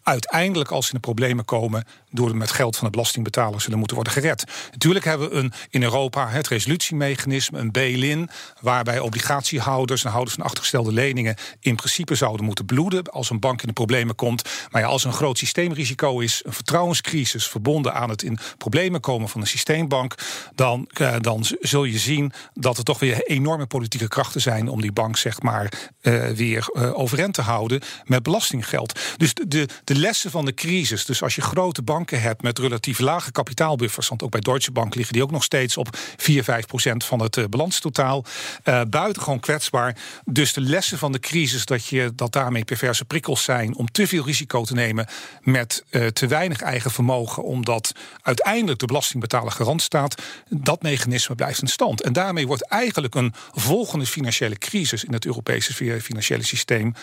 uiteindelijk, 0.09 0.71
als 0.71 0.87
ze 0.87 0.93
in 0.93 1.01
de 1.01 1.07
problemen 1.07 1.45
komen, 1.45 1.85
door 2.11 2.37
met 2.37 2.51
geld 2.51 2.77
van 2.77 2.85
de 2.85 2.91
belastingbetaler 2.91 3.61
zullen 3.61 3.79
moeten 3.79 3.97
worden 3.97 4.15
gered. 4.15 4.45
Natuurlijk 4.71 5.05
hebben 5.05 5.31
we 5.31 5.35
een, 5.35 5.53
in 5.71 5.83
Europa 5.83 6.29
het 6.29 6.49
resolutiemechanisme, 6.49 7.59
een 7.59 7.73
bail-in, 7.73 8.31
waarbij 8.61 8.99
obligatiehouders 8.99 10.05
en 10.05 10.11
houders 10.11 10.35
van 10.35 10.45
achtergestelde 10.45 10.93
leningen 10.93 11.37
in 11.61 11.77
principe 11.77 12.15
zouden 12.15 12.45
moeten 12.45 12.65
bloeden 12.65 13.05
als 13.05 13.31
een 13.31 13.41
bank 13.41 13.61
in 13.61 13.67
de 13.67 13.73
problemen 13.73 14.15
komt. 14.15 14.49
Maar 14.71 14.83
ja, 14.83 14.89
als 14.89 15.05
een 15.05 15.13
groot 15.13 15.39
systeemrisico 15.39 16.19
is, 16.19 16.43
een 16.45 16.53
vertrouwenscrisis 16.53 17.49
verbonden 17.49 17.95
aan 17.95 18.11
het 18.11 18.23
in 18.23 18.39
problemen 18.59 19.01
komen 19.01 19.29
van 19.29 19.41
een 19.41 19.47
systeembank, 19.47 20.15
dan, 20.55 20.89
uh, 21.01 21.15
dan 21.21 21.47
zul 21.61 21.85
je 21.85 21.99
zien 21.99 22.33
dat 22.55 22.79
er 22.79 22.85
toch 22.85 22.99
weer 22.99 23.27
enorme 23.27 23.67
politieke 23.67 24.09
krachten 24.09 24.41
zijn 24.41 24.69
om 24.69 24.81
die 24.81 24.93
bank 24.93 25.17
zeg 25.17 25.43
maar 25.43 25.73
uh, 26.03 26.27
weer 26.27 26.69
uh, 26.73 26.99
overeind 26.99 27.35
te 27.35 27.43
houden 27.43 27.81
met 28.05 28.23
belastinggeld. 28.23 29.01
Dus 29.17 29.35
de, 29.35 29.69
de 29.85 29.98
lessen 29.99 30.31
van 30.31 30.45
de 30.45 30.55
crisis, 30.55 31.05
dus 31.05 31.23
als 31.23 31.35
je 31.35 31.41
grote 31.41 31.83
banken 31.83 32.21
hebt 32.21 32.43
met 32.43 32.59
relatief 32.59 32.99
lage 32.99 33.33
kapitaalbuffers. 33.33 34.09
Want 34.09 34.23
ook 34.23 34.31
bij 34.31 34.41
Deutsche 34.41 34.71
Bank 34.71 34.95
liggen 34.95 35.13
die 35.13 35.23
ook 35.23 35.31
nog 35.31 35.45
steeds 35.45 35.77
op 35.77 35.89
4, 36.17 36.45
5 36.45 36.67
procent 36.67 37.05
van 37.05 37.21
het 37.21 37.37
uh, 37.37 37.45
balanstotaal. 37.45 38.25
Uh, 38.65 38.81
buitengewoon 38.91 39.41
kwetsbaar. 39.41 39.97
Dus 40.25 40.53
de 40.53 40.61
lessen 40.61 40.99
van 40.99 41.13
de 41.13 41.19
crisis, 41.19 41.65
dat, 41.65 41.87
je, 41.87 42.13
dat 42.15 42.33
daarmee 42.33 42.65
perverse 42.65 43.05
prikkels 43.05 43.43
zijn 43.43 43.77
om 43.77 43.91
te 43.91 44.07
veel 44.07 44.25
risico 44.25 44.65
te 44.65 44.75
nemen 44.75 45.07
met 45.43 45.85
uh, 45.91 46.07
te 46.07 46.27
weinig 46.27 46.61
eigen 46.61 46.91
vermogen, 46.91 47.43
omdat 47.43 47.93
uiteindelijk 48.23 48.79
de 48.79 48.87
belastingbetaler 48.87 49.53
garant 49.53 49.83
staat. 49.83 50.23
Dat 50.49 50.83
mechanisme 50.83 51.35
blijft 51.35 51.63
in 51.63 51.69
stand. 51.69 52.03
En 52.03 52.13
daarmee 52.13 52.47
wordt 52.47 52.63
eigenlijk 52.63 53.15
een 53.15 53.35
volgende 53.53 54.07
financiële 54.07 54.59
crisis 54.59 55.05
in 55.05 55.13
het 55.13 55.27
Europese 55.27 56.01
financiële 56.01 56.45
systeem 56.45 56.95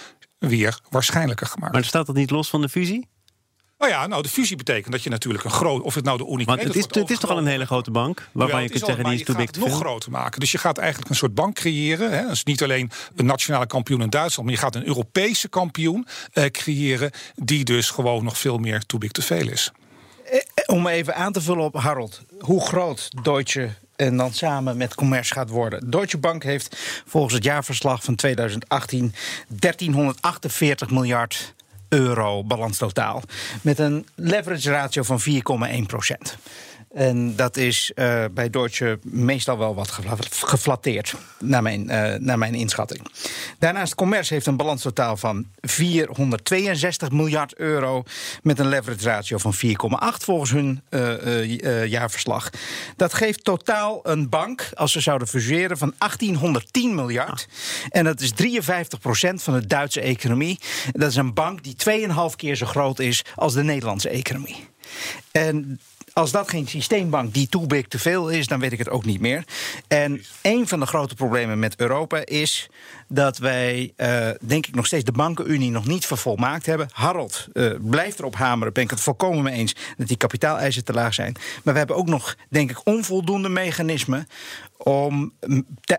weer 0.47 0.79
waarschijnlijker 0.89 1.47
gemaakt. 1.47 1.73
Maar 1.73 1.83
staat 1.83 2.05
dat 2.05 2.15
niet 2.15 2.29
los 2.29 2.49
van 2.49 2.61
de 2.61 2.69
fusie? 2.69 3.07
Nou 3.77 3.91
ja, 3.91 4.07
nou 4.07 4.21
de 4.21 4.29
fusie 4.29 4.55
betekent 4.55 4.91
dat 4.91 5.03
je 5.03 5.09
natuurlijk 5.09 5.43
een 5.43 5.51
groot, 5.51 5.81
of 5.81 5.95
het 5.95 6.03
nou 6.03 6.17
de 6.17 6.23
Unicredit 6.23 6.47
Want 6.47 6.75
het 6.75 6.95
is, 6.95 7.01
het 7.01 7.09
is 7.09 7.19
toch 7.19 7.29
al 7.29 7.37
een 7.37 7.45
hele 7.45 7.65
grote 7.65 7.91
bank, 7.91 8.29
waarvan 8.31 8.61
je 8.61 8.69
kunt 8.69 8.85
zeggen 8.85 9.03
die 9.03 9.13
is 9.13 9.23
too 9.23 9.35
big 9.35 9.51
nog 9.51 9.75
groter 9.75 10.11
maken. 10.11 10.39
Dus 10.39 10.51
je 10.51 10.57
gaat 10.57 10.77
eigenlijk 10.77 11.09
een 11.09 11.15
soort 11.15 11.33
bank 11.33 11.55
creëren. 11.55 12.11
Hè. 12.11 12.27
Dus 12.27 12.43
niet 12.43 12.63
alleen 12.63 12.91
een 13.15 13.25
nationale 13.25 13.67
kampioen 13.67 14.01
in 14.01 14.09
Duitsland, 14.09 14.49
maar 14.49 14.57
je 14.57 14.63
gaat 14.63 14.75
een 14.75 14.87
Europese 14.87 15.49
kampioen 15.49 16.07
eh, 16.31 16.45
creëren, 16.45 17.11
die 17.35 17.63
dus 17.63 17.89
gewoon 17.89 18.23
nog 18.23 18.37
veel 18.37 18.57
meer 18.57 18.85
too 18.85 18.99
big 18.99 19.11
to 19.11 19.21
fail 19.21 19.49
is. 19.49 19.71
Eh, 20.25 20.39
om 20.65 20.87
even 20.87 21.15
aan 21.15 21.31
te 21.31 21.41
vullen 21.41 21.63
op 21.63 21.75
Harold, 21.75 22.21
hoe 22.39 22.65
groot 22.65 23.23
Deutsche 23.23 23.73
en 23.95 24.17
dan 24.17 24.33
samen 24.33 24.77
met 24.77 24.95
Commerce 24.95 25.33
gaat 25.33 25.49
worden. 25.49 25.89
Deutsche 25.89 26.17
Bank 26.17 26.43
heeft 26.43 26.77
volgens 27.05 27.33
het 27.33 27.43
jaarverslag 27.43 28.03
van 28.03 28.15
2018 28.15 29.13
1348 29.47 30.89
miljard 30.89 31.53
euro 31.89 32.43
balanstotaal. 32.43 33.21
Met 33.61 33.79
een 33.79 34.07
leverage 34.15 34.69
ratio 34.69 35.03
van 35.03 35.21
4,1 35.21 35.85
procent. 35.87 36.37
En 36.95 37.35
dat 37.35 37.57
is 37.57 37.91
uh, 37.95 38.25
bij 38.31 38.49
Deutsche 38.49 38.99
meestal 39.03 39.57
wel 39.57 39.75
wat 39.75 39.91
geflatteerd, 40.29 41.15
naar 41.39 41.61
mijn, 41.61 41.81
uh, 41.81 42.13
naar 42.13 42.37
mijn 42.37 42.53
inschatting. 42.53 43.01
Daarnaast 43.59 43.95
Commerce 43.95 44.33
heeft 44.33 44.45
een 44.45 44.57
balanstotaal 44.57 45.17
van 45.17 45.45
462 45.61 47.11
miljard 47.11 47.55
euro... 47.55 48.03
met 48.43 48.59
een 48.59 48.67
leverage 48.67 49.09
ratio 49.09 49.37
van 49.37 49.53
4,8 49.55 49.59
volgens 50.17 50.51
hun 50.51 50.81
uh, 50.89 51.85
jaarverslag. 51.85 52.49
Dat 52.95 53.13
geeft 53.13 53.43
totaal 53.43 53.99
een 54.03 54.29
bank, 54.29 54.69
als 54.73 54.91
ze 54.91 54.99
zouden 54.99 55.27
fuseren, 55.27 55.77
van 55.77 55.93
1810 55.97 56.95
miljard. 56.95 57.47
En 57.89 58.03
dat 58.03 58.21
is 58.21 58.31
53 58.31 58.99
procent 58.99 59.43
van 59.43 59.53
de 59.53 59.67
Duitse 59.67 60.01
economie. 60.01 60.59
Dat 60.91 61.09
is 61.09 61.15
een 61.15 61.33
bank 61.33 61.63
die 61.63 61.75
2,5 62.09 62.15
keer 62.35 62.55
zo 62.55 62.65
groot 62.65 62.99
is 62.99 63.25
als 63.35 63.53
de 63.53 63.63
Nederlandse 63.63 64.09
economie. 64.09 64.67
En 65.31 65.79
als 66.19 66.31
dat 66.31 66.49
geen 66.49 66.67
systeembank 66.67 67.33
die 67.33 67.47
too 67.47 67.65
big 67.65 67.87
te 67.87 67.99
veel 67.99 68.29
is, 68.29 68.47
dan 68.47 68.59
weet 68.59 68.71
ik 68.71 68.77
het 68.77 68.89
ook 68.89 69.05
niet 69.05 69.19
meer. 69.19 69.43
En 69.87 70.23
een 70.41 70.67
van 70.67 70.79
de 70.79 70.85
grote 70.85 71.15
problemen 71.15 71.59
met 71.59 71.79
Europa 71.79 72.25
is 72.25 72.69
dat 73.07 73.37
wij, 73.37 73.93
uh, 73.97 74.29
denk 74.41 74.67
ik, 74.67 74.75
nog 74.75 74.85
steeds 74.85 75.03
de 75.03 75.11
bankenunie 75.11 75.71
nog 75.71 75.85
niet 75.85 76.05
vervolmaakt 76.05 76.65
hebben. 76.65 76.87
Harold 76.91 77.47
uh, 77.53 77.73
blijft 77.81 78.19
erop 78.19 78.35
hameren, 78.35 78.73
ben 78.73 78.83
ik 78.83 78.89
het 78.89 79.01
volkomen 79.01 79.43
mee 79.43 79.53
eens, 79.53 79.75
dat 79.97 80.07
die 80.07 80.17
kapitaaleisen 80.17 80.83
te 80.83 80.93
laag 80.93 81.13
zijn. 81.13 81.35
Maar 81.63 81.73
we 81.73 81.79
hebben 81.79 81.95
ook 81.95 82.07
nog, 82.07 82.35
denk 82.49 82.69
ik, 82.69 82.81
onvoldoende 82.83 83.49
mechanismen 83.49 84.27
om, 84.77 85.33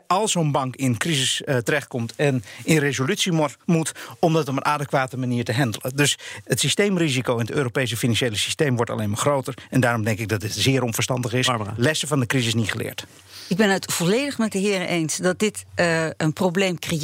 als 0.07 0.33
zo'n 0.33 0.53
bank 0.53 0.77
in 0.77 0.97
crisis 0.97 1.43
uh, 1.45 1.57
terechtkomt 1.57 2.15
en 2.17 2.45
in 2.65 2.79
resolutie 2.79 3.33
moet, 3.65 3.93
om 4.19 4.33
dat 4.33 4.49
op 4.49 4.57
een 4.57 4.65
adequate 4.65 5.17
manier 5.17 5.45
te 5.45 5.53
handelen. 5.53 5.97
Dus 5.97 6.19
het 6.45 6.61
systeemrisico 6.61 7.33
in 7.33 7.47
het 7.47 7.51
Europese 7.51 7.97
financiële 7.97 8.37
systeem 8.37 8.77
wordt 8.77 8.91
alleen 8.91 9.09
maar 9.09 9.19
groter. 9.19 9.55
En 9.71 9.81
daarom 9.81 10.05
denk 10.05 10.19
ik 10.19 10.29
dat 10.29 10.43
het 10.43 10.55
zeer 10.55 10.83
onverstandig 10.83 11.33
is. 11.33 11.47
Barbara. 11.47 11.75
Lessen 11.77 12.09
van 12.09 12.21
de 12.21 12.27
crisis 12.27 12.55
niet 12.55 12.71
geleerd. 12.71 13.07
Ik 13.49 13.57
ben 13.57 13.71
het 13.71 13.93
volledig 13.93 14.39
met 14.39 14.53
de 14.53 14.59
heren 14.59 14.89
eens 14.89 15.17
dat 15.17 15.39
dit 15.39 15.65
uh, 15.77 16.07
een 16.17 16.33
probleem 16.33 16.79
creëert. 16.79 16.96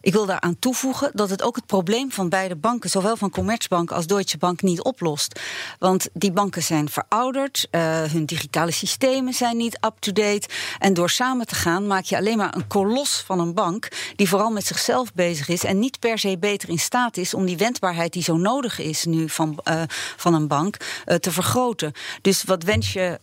Ik 0.00 0.12
wil 0.12 0.26
daaraan 0.26 0.58
toevoegen 0.58 1.10
dat 1.14 1.30
het 1.30 1.42
ook 1.42 1.56
het 1.56 1.66
probleem 1.66 2.12
van 2.12 2.28
beide 2.28 2.56
banken, 2.56 2.90
zowel 2.90 3.16
van 3.16 3.30
Commerzbank 3.30 3.90
als 3.90 4.06
Deutsche 4.06 4.38
Bank, 4.38 4.62
niet 4.62 4.82
oplost. 4.82 5.40
Want 5.78 6.08
die 6.12 6.32
banken 6.32 6.62
zijn 6.62 6.88
verouderd, 6.88 7.68
uh, 7.70 8.02
hun 8.02 8.26
digitale 8.26 8.70
systemen 8.70 9.32
zijn 9.32 9.56
niet 9.56 9.78
up-to-date. 9.86 10.48
En 10.78 10.94
door 10.94 11.10
samen 11.10 11.46
te 11.46 11.54
gaan 11.54 11.86
maak 11.86 12.04
je 12.04 12.16
alleen 12.16 12.36
maar 12.36 12.54
een 12.56 12.66
kolos 12.66 13.22
van 13.26 13.40
een 13.40 13.54
bank 13.54 13.88
die 14.16 14.28
vooral 14.28 14.50
met 14.50 14.66
zichzelf 14.66 15.14
bezig 15.14 15.48
is 15.48 15.64
en 15.64 15.78
niet 15.78 15.98
per 15.98 16.18
se 16.18 16.38
beter 16.38 16.68
in 16.68 16.78
staat 16.78 17.16
is 17.16 17.34
om 17.34 17.46
die 17.46 17.56
wendbaarheid 17.56 18.12
die 18.12 18.22
zo 18.22 18.36
nodig 18.36 18.78
is 18.78 19.04
nu 19.04 19.28
van, 19.28 19.58
uh, 19.64 19.82
van 20.16 20.34
een 20.34 20.48
bank 20.48 20.76
te 21.20 21.32
vergroten. 21.32 21.92
Dus 22.22 22.44
wat 22.44 22.62
wens 22.62 22.92
je 22.92 23.20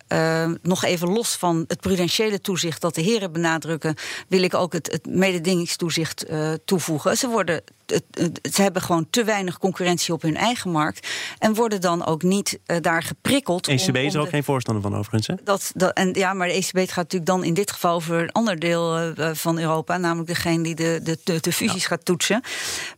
nog 0.62 0.84
even 0.84 1.10
los 1.10 1.36
van 1.36 1.66
het 1.68 1.80
prudentiële 1.80 2.42
toezicht 2.42 2.82
dat 2.82 2.96
de 2.96 3.02
heren 3.02 3.32
benadrukken, 3.32 3.96
wil 4.28 4.44
ik 4.44 4.54
ook 4.54 4.74
het, 4.74 4.92
het 4.92 5.06
mededingingstoezicht 5.06 5.84
uh, 6.30 6.54
toevoegen. 6.66 7.18
Ze 7.18 7.28
worden 7.28 7.64
ze 8.52 8.62
hebben 8.62 8.82
gewoon 8.82 9.08
te 9.10 9.24
weinig 9.24 9.58
concurrentie 9.58 10.14
op 10.14 10.22
hun 10.22 10.38
eigen 10.38 10.72
markt. 10.72 11.08
En 11.40 11.54
worden 11.54 11.82
dan 11.82 12.06
ook 12.06 12.24
niet 12.24 12.60
uh, 12.68 12.78
daar 12.82 13.04
geprikkeld. 13.04 13.68
ECB 13.68 13.88
om, 13.88 13.96
om 13.96 14.06
is 14.06 14.14
er 14.14 14.20
ook 14.20 14.26
de, 14.26 14.32
geen 14.32 14.44
voorstander 14.44 14.84
van, 14.84 14.96
overigens. 14.96 15.28
Hè? 15.28 15.36
Dat, 15.44 15.72
dat, 15.76 15.94
en, 15.94 16.14
ja, 16.14 16.34
maar 16.34 16.48
de 16.48 16.54
ECB 16.54 16.78
gaat 16.78 16.96
natuurlijk 16.96 17.26
dan 17.26 17.44
in 17.44 17.54
dit 17.54 17.72
geval 17.72 17.96
over 17.96 18.22
een 18.22 18.32
ander 18.32 18.60
deel 18.60 19.10
uh, 19.10 19.30
van 19.34 19.60
Europa. 19.60 19.98
Namelijk 19.98 20.28
degene 20.28 20.64
die 20.64 20.76
de, 20.76 21.00
de, 21.04 21.18
de, 21.24 21.40
de 21.40 21.52
fusies 21.52 21.82
ja. 21.82 21.88
gaat 21.88 22.06
toetsen. 22.06 22.42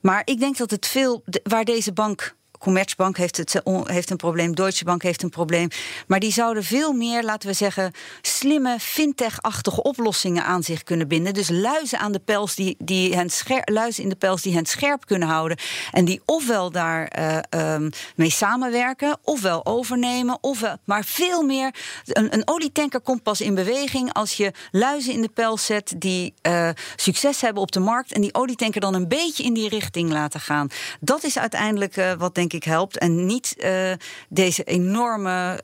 Maar 0.01 0.21
ik 0.25 0.39
denk 0.39 0.57
dat 0.57 0.71
het 0.71 0.87
veel. 0.87 1.21
De, 1.25 1.39
waar 1.43 1.65
deze 1.65 1.93
bank 1.93 2.35
Commerzbank 2.57 3.17
heeft, 3.17 3.37
het, 3.37 3.61
heeft 3.83 4.09
een 4.09 4.17
probleem, 4.17 4.55
Deutsche 4.55 4.83
Bank 4.83 5.03
heeft 5.03 5.23
een 5.23 5.29
probleem. 5.29 5.67
Maar 6.07 6.19
die 6.19 6.31
zouden 6.31 6.63
veel 6.63 6.93
meer, 6.93 7.23
laten 7.23 7.49
we 7.49 7.55
zeggen, 7.55 7.91
slimme 8.21 8.79
fintech-achtige 8.79 9.83
oplossingen 9.83 10.43
aan 10.43 10.63
zich 10.63 10.83
kunnen 10.83 11.07
binden. 11.07 11.33
Dus 11.33 11.49
luizen 11.49 11.99
aan 11.99 12.11
de 12.11 12.19
pels 12.19 12.55
die, 12.55 12.75
die 12.79 13.15
hen 13.15 13.29
scherp, 13.29 13.69
luizen 13.69 14.03
in 14.03 14.09
de 14.09 14.15
pels 14.15 14.41
die 14.41 14.53
hen 14.53 14.65
scherp 14.65 15.05
kunnen 15.05 15.27
houden. 15.27 15.57
En 15.91 16.05
die 16.05 16.21
ofwel 16.25 16.71
daar 16.71 17.11
uh, 17.55 17.89
mee 18.15 18.29
samenwerken, 18.29 19.17
ofwel 19.23 19.65
overnemen, 19.65 20.37
ofwel, 20.41 20.75
maar 20.83 21.05
veel 21.05 21.43
meer. 21.43 21.73
Een, 22.05 22.33
een 22.33 22.47
olietanker 22.47 22.99
komt 22.99 23.23
pas 23.23 23.41
in 23.41 23.55
beweging 23.55 24.13
als 24.13 24.33
je 24.33 24.51
luizen 24.71 25.13
in 25.13 25.21
de 25.21 25.29
pels 25.29 25.65
zet 25.65 25.93
die 25.97 26.33
uh, 26.47 26.69
succes 26.95 27.41
hebben 27.41 27.61
op 27.61 27.71
de 27.71 27.79
markt 27.79 28.11
en 28.11 28.21
die 28.21 28.33
olietanker 28.33 28.81
dan 28.81 28.93
een 28.93 29.07
beetje 29.07 29.43
in 29.43 29.53
die 29.53 29.69
richting 29.69 30.11
laten 30.11 30.39
gaan. 30.39 30.67
Dat 30.99 31.23
is 31.23 31.37
uiteindelijk 31.37 32.15
wat 32.17 32.35
denk 32.35 32.46
ik 32.53 32.63
helpt 32.63 32.97
en 32.97 33.25
niet 33.25 33.55
uh, 33.57 33.91
deze 34.29 34.63
enorme 34.63 35.61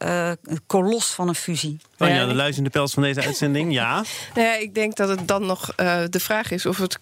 kolos 0.68 1.08
van 1.08 1.28
een 1.28 1.36
fusie. 1.36 1.78
Oh 1.98 2.08
ja, 2.08 2.26
de 2.26 2.34
luis 2.34 2.58
in 2.58 2.64
de 2.64 2.70
pels 2.70 2.94
van 2.94 3.04
deze 3.04 3.22
uitzending, 3.22 3.74
ja. 3.74 4.04
Nou 4.36 4.48
ja, 4.48 4.56
ik 4.56 4.76
denk 4.76 4.96
dat 4.96 5.10
het 5.10 5.28
dan 5.28 5.46
nog 5.46 5.76
de 6.10 6.20
vraag 6.20 6.52
is 6.52 6.66
of 6.66 6.78
het 6.78 7.00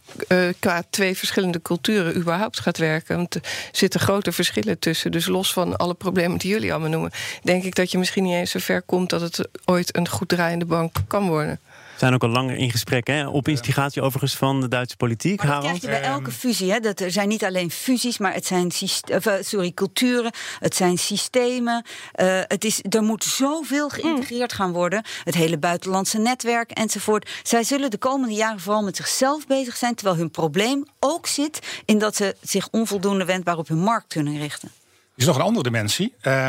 qua 0.60 0.84
twee 0.90 1.18
verschillende 1.18 1.62
culturen 1.62 2.16
überhaupt 2.16 2.60
gaat 2.60 2.78
werken. 2.78 3.16
Want 3.16 3.36
er 3.36 3.42
zitten 3.72 4.00
grote 4.00 4.32
verschillen 4.32 4.80
tussen. 4.80 5.12
Dus 5.12 5.26
los 5.26 5.54
van 5.54 5.78
alle 5.78 5.94
problemen 5.94 6.38
die 6.38 6.52
jullie 6.52 6.72
allemaal 6.72 6.90
noemen, 6.90 7.12
denk 7.44 7.64
ik 7.64 7.76
dat 7.76 7.92
je 7.92 7.98
misschien 7.98 8.24
niet 8.24 8.34
eens 8.34 8.52
zo 8.52 8.60
ver 8.60 8.82
komt 8.82 9.10
dat 9.10 9.22
het 9.22 9.48
ooit 9.66 9.98
een 9.98 10.08
goed 10.08 10.30
draaiende 10.30 10.66
bank 10.66 10.96
kan 11.08 11.28
worden 11.28 11.60
zijn 11.98 12.14
ook 12.14 12.24
al 12.24 12.30
langer 12.30 12.56
in 12.56 12.72
gesprek, 12.72 13.08
hè? 13.08 13.28
op 13.28 13.48
instigatie 13.48 14.02
overigens 14.02 14.36
van 14.36 14.62
de 14.62 14.68
Duitse 14.68 14.98
politiek. 14.98 15.44
Maar 15.44 15.52
dat 15.52 15.60
krijg 15.64 15.82
je 15.82 15.88
bij 15.88 16.02
elke 16.02 16.32
fusie. 16.32 16.72
Hè? 16.72 16.80
Dat 16.80 17.00
er 17.00 17.12
zijn 17.12 17.28
niet 17.28 17.44
alleen 17.44 17.72
fusies, 17.72 18.18
maar 18.18 18.34
het 18.34 18.46
zijn 18.46 18.72
uh, 19.10 19.34
sorry, 19.42 19.72
culturen, 19.72 20.32
het 20.60 20.76
zijn 20.76 20.98
systemen. 20.98 21.86
Uh, 22.16 22.40
het 22.48 22.66
is, 22.66 22.82
er 22.90 23.04
moet 23.04 23.24
zoveel 23.24 23.90
geïntegreerd 23.90 24.54
gaan 24.54 24.72
worden. 24.72 25.04
Het 25.24 25.36
hele 25.36 25.58
buitenlandse 25.58 26.18
netwerk 26.18 26.72
enzovoort. 26.72 27.30
Zij 27.44 27.64
zullen 27.64 27.92
de 27.92 27.98
komende 27.98 28.36
jaren 28.36 28.60
vooral 28.60 28.84
met 28.84 28.96
zichzelf 28.96 29.48
bezig 29.48 29.78
zijn, 29.78 29.96
terwijl 29.96 30.18
hun 30.18 30.32
probleem 30.32 30.86
ook 31.00 31.28
zit 31.28 31.82
in 31.86 32.00
dat 32.00 32.16
ze 32.16 32.36
zich 32.42 32.68
onvoldoende 32.72 33.26
wendbaar 33.26 33.58
op 33.58 33.68
hun 33.68 33.80
markt 33.80 34.08
kunnen 34.08 34.38
richten. 34.38 34.70
Er 35.16 35.18
is 35.18 35.26
nog 35.26 35.36
een 35.36 35.42
andere 35.42 35.64
dimensie. 35.64 36.14
Uh, 36.24 36.46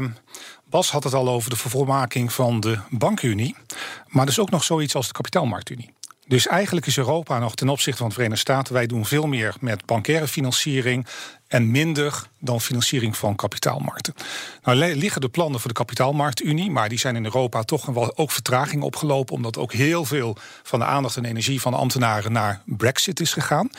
Bas 0.73 0.91
had 0.91 1.05
het 1.05 1.15
al 1.15 1.29
over 1.29 1.51
de 1.51 1.57
vervolmaking 1.57 2.33
van 2.33 2.61
de 2.61 2.79
bankunie. 2.91 3.57
Maar 4.07 4.23
er 4.23 4.31
is 4.31 4.39
ook 4.39 4.51
nog 4.51 4.65
zoiets 4.65 4.95
als 4.95 5.07
de 5.07 5.13
kapitaalmarktunie. 5.13 5.95
Dus 6.27 6.47
eigenlijk 6.47 6.87
is 6.87 6.97
Europa 6.97 7.39
nog 7.39 7.55
ten 7.55 7.69
opzichte 7.69 7.99
van 7.99 8.09
de 8.09 8.15
Verenigde 8.15 8.41
Staten, 8.41 8.75
wij 8.75 8.87
doen 8.87 9.07
veel 9.07 9.27
meer 9.27 9.55
met 9.61 9.87
bankaire 9.87 10.29
financiering 10.29 11.07
en 11.53 11.71
minder 11.71 12.23
dan 12.39 12.61
financiering 12.61 13.17
van 13.17 13.35
kapitaalmarkten. 13.35 14.15
Nou 14.63 14.77
liggen 14.97 15.21
de 15.21 15.29
plannen 15.29 15.61
voor 15.61 15.69
de 15.69 15.77
kapitaalmarktunie, 15.77 16.71
maar 16.71 16.89
die 16.89 16.99
zijn 16.99 17.17
in 17.17 17.25
Europa 17.25 17.63
toch 17.63 17.87
wel 17.87 18.17
ook 18.17 18.31
vertraging 18.31 18.83
opgelopen, 18.83 19.35
omdat 19.35 19.59
ook 19.59 19.73
heel 19.73 20.05
veel 20.05 20.37
van 20.63 20.79
de 20.79 20.85
aandacht 20.85 21.17
en 21.17 21.25
energie 21.25 21.61
van 21.61 21.73
de 21.73 21.79
ambtenaren 21.79 22.33
naar 22.33 22.63
Brexit 22.65 23.21
is 23.21 23.33
gegaan. 23.33 23.71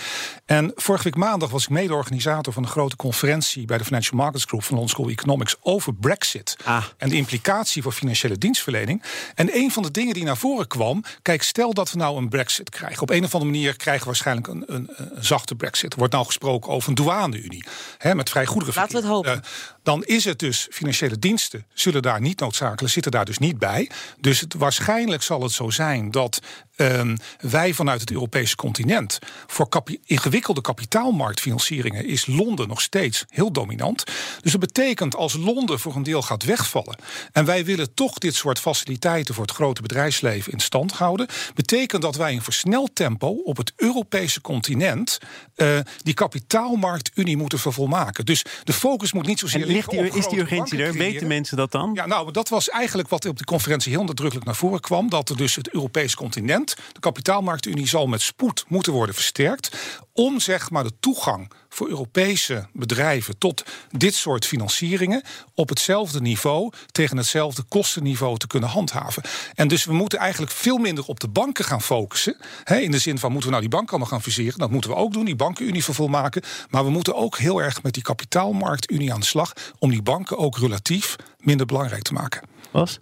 En 0.46 0.72
vorige 0.76 1.04
week 1.04 1.16
maandag 1.16 1.50
was 1.50 1.64
ik 1.64 1.70
mede-organisator 1.70 2.54
van 2.54 2.64
een 2.64 2.70
grote 2.70 2.96
conferentie 2.96 3.66
bij 3.66 3.78
de 3.78 3.86
Financial 3.86 4.18
Markets 4.18 4.46
Group 4.46 4.64
van 4.64 4.72
London 4.72 4.90
School 4.90 5.06
of 5.06 5.12
Economics 5.12 5.56
over 5.62 5.94
Brexit 5.94 6.58
ah. 6.64 6.84
en 6.98 7.10
de 7.10 7.16
implicatie 7.16 7.82
voor 7.82 7.92
financiële 7.92 8.38
dienstverlening. 8.38 9.04
En 9.36 9.56
een 9.56 9.72
van 9.72 9.84
de 9.84 9.92
dingen 9.92 10.14
die 10.14 10.24
naar 10.24 10.38
voren 10.38 10.68
kwam, 10.68 11.04
kijk, 11.22 11.44
stel 11.44 11.74
dat 11.74 11.92
we 11.92 11.98
nou 11.98 12.18
een 12.18 12.30
Brexit 12.30 12.70
krijgen. 12.70 13.02
Op 13.02 13.10
een 13.10 13.24
of 13.24 13.34
andere 13.34 13.52
manier 13.52 13.76
krijgen 13.76 14.02
we 14.02 14.08
waarschijnlijk 14.08 14.48
een, 14.48 14.64
een, 14.68 14.90
een 14.96 15.24
zachte 15.24 15.56
Brexit. 15.56 15.92
Er 15.92 15.98
wordt 15.98 16.14
nou 16.14 16.26
gesproken 16.26 16.72
over 16.72 16.90
een 16.90 16.96
douane-unie 16.96 17.63
hè, 17.98 18.16
met 18.16 18.30
vrij 18.30 18.46
goederen. 18.46 18.76
Laten 18.76 18.92
we 18.92 18.98
het 18.98 19.08
hopen. 19.08 19.36
Uh, 19.36 19.40
dan 19.84 20.04
is 20.04 20.26
het 20.26 20.40
dus 20.40 20.68
financiële 20.72 21.20
diensten 21.20 21.66
zullen 21.74 22.02
daar 22.02 22.22
niet 22.22 22.40
noodzakelijk 22.40 22.94
zitten 22.94 23.12
daar 23.12 23.26
dus 23.26 23.38
niet 23.38 23.60
bij. 23.60 23.90
Dus 24.20 24.40
het, 24.40 24.54
waarschijnlijk 24.54 25.24
zal 25.24 25.42
het 25.42 25.52
zo 25.52 25.70
zijn 25.70 26.12
dat 26.12 26.40
um, 26.78 27.18
wij 27.40 27.74
vanuit 27.74 28.02
het 28.02 28.12
Europese 28.12 28.56
continent 28.56 29.20
voor 29.48 29.70
kapi 29.70 30.00
ingewikkelde 30.06 30.62
kapitaalmarktfinancieringen 30.62 32.06
is 32.06 32.26
Londen 32.26 32.68
nog 32.68 32.82
steeds 32.82 33.26
heel 33.30 33.52
dominant. 33.52 34.04
Dus 34.42 34.52
dat 34.52 34.62
betekent 34.62 35.16
als 35.16 35.34
Londen 35.34 35.80
voor 35.80 35.96
een 35.96 36.04
deel 36.04 36.22
gaat 36.22 36.44
wegvallen 36.44 36.98
en 37.32 37.46
wij 37.46 37.66
willen 37.66 37.94
toch 37.94 38.18
dit 38.18 38.36
soort 38.36 38.60
faciliteiten 38.60 39.36
voor 39.36 39.44
het 39.44 39.54
grote 39.54 39.82
bedrijfsleven 39.82 40.52
in 40.52 40.60
stand 40.60 40.92
houden, 40.92 41.28
betekent 41.54 42.02
dat 42.02 42.16
wij 42.16 42.34
in 42.34 42.42
versneld 42.42 42.96
tempo 42.96 43.28
op 43.28 43.58
het 43.58 43.74
Europese 43.76 44.42
continent 44.42 45.18
uh, 45.56 45.80
die 46.04 46.14
kapitaalmarktunie 46.14 47.38
moeten 47.38 47.53
vervolmaken. 47.58 48.26
Dus 48.26 48.46
de 48.64 48.74
focus 48.74 49.14
moet 49.14 49.26
niet 49.26 49.40
zozeer 49.40 49.66
ligt 49.66 49.90
die, 49.90 50.00
is 50.00 50.28
die 50.28 50.40
urgentie 50.40 50.84
er? 50.84 50.94
Weten 50.94 51.28
mensen 51.28 51.58
dat 51.58 51.72
dan? 51.72 51.92
Ja, 51.94 52.06
nou, 52.06 52.32
dat 52.32 52.50
was 52.50 52.70
eigenlijk 52.70 53.10
wat 53.10 53.26
op 53.26 53.38
de 53.38 53.44
conferentie 53.44 53.92
heel 53.92 54.04
nadrukkelijk 54.04 54.46
naar 54.46 54.56
voren 54.56 54.80
kwam. 54.80 55.10
Dat 55.10 55.30
er 55.30 55.38
dus 55.38 55.56
het 55.56 55.70
Europese 55.70 56.16
continent, 56.16 56.76
de 56.94 57.00
kapitaalmarktunie, 57.00 57.88
zal 57.88 58.08
met 58.08 58.22
spoed 58.22 58.66
moeten 58.68 58.94
worden 58.94 59.16
versterkt. 59.16 59.78
Om 60.14 60.40
zeg 60.40 60.70
maar 60.70 60.84
de 60.84 61.00
toegang 61.00 61.52
voor 61.70 61.88
Europese 61.88 62.68
bedrijven 62.74 63.38
tot 63.38 63.64
dit 63.92 64.16
soort 64.16 64.46
financieringen 64.46 65.24
op 65.54 65.70
hetzelfde 65.70 66.22
niveau, 66.22 66.72
tegen 66.92 67.18
hetzelfde 67.18 67.64
kostenniveau 67.64 68.38
te 68.38 68.48
kunnen 68.48 68.70
handhaven. 68.70 69.24
En 69.56 69.68
dus 69.68 69.86
we 69.86 69.94
moeten 69.94 70.20
eigenlijk 70.20 70.52
veel 70.52 70.78
minder 70.78 71.06
op 71.06 71.20
de 71.20 71.28
banken 71.28 71.66
gaan 71.66 71.82
focussen. 71.82 72.38
Hè, 72.64 72.78
in 72.78 72.92
de 72.92 73.00
zin 73.00 73.20
van 73.20 73.32
moeten 73.32 73.50
we 73.50 73.56
nou 73.56 73.68
die 73.68 73.78
banken 73.78 73.90
allemaal 73.90 74.12
gaan 74.12 74.22
fuseren? 74.22 74.60
Dat 74.60 74.72
moeten 74.72 74.90
we 74.90 74.96
ook 74.96 75.14
doen, 75.14 75.26
die 75.26 75.36
bankenunie 75.36 75.84
vervolmaken. 75.84 76.42
Maar 76.70 76.84
we 76.84 76.90
moeten 76.90 77.16
ook 77.16 77.38
heel 77.38 77.62
erg 77.62 77.84
met 77.84 77.94
die 77.94 78.04
kapitaalmarktunie 78.04 79.14
aan 79.14 79.20
de 79.20 79.26
slag 79.26 79.54
om 79.80 79.90
die 79.90 80.02
banken 80.02 80.38
ook 80.38 80.58
relatief 80.58 81.16
minder 81.38 81.66
belangrijk 81.66 82.04
te 82.04 82.14
maken. 82.14 82.48
Was? 82.72 83.00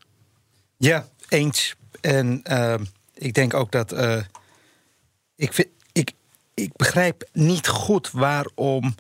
Ja, 0.78 1.08
eens. 1.28 1.76
En 2.02 2.42
uh, 2.52 2.74
ik 3.14 3.34
denk 3.34 3.54
ook 3.54 3.72
dat. 3.72 3.94
Uh, 3.94 4.18
ik, 5.36 5.54
vind, 5.54 5.68
ik, 6.62 6.76
begrijp 6.76 7.30
niet 7.34 7.68
goed 7.68 8.12
waarom 8.12 8.96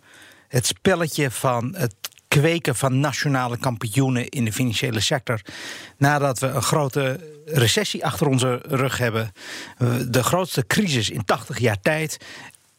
het 0.47 0.65
spelletje 0.65 1.31
van 1.31 1.75
het 1.77 1.95
kweken 2.27 2.75
van 2.75 2.99
nationale 2.99 3.57
kampioenen 3.57 4.29
in 4.29 4.45
de 4.45 4.53
financiële 4.53 4.99
sector. 4.99 5.41
Nadat 5.97 6.39
we 6.39 6.47
een 6.47 6.61
grote 6.61 7.19
recessie 7.45 8.05
achter 8.05 8.27
onze 8.27 8.61
rug 8.67 8.97
hebben, 8.97 9.31
de 10.07 10.23
grootste 10.23 10.67
crisis 10.67 11.09
in 11.09 11.25
80 11.25 11.59
jaar 11.59 11.79
tijd. 11.81 12.17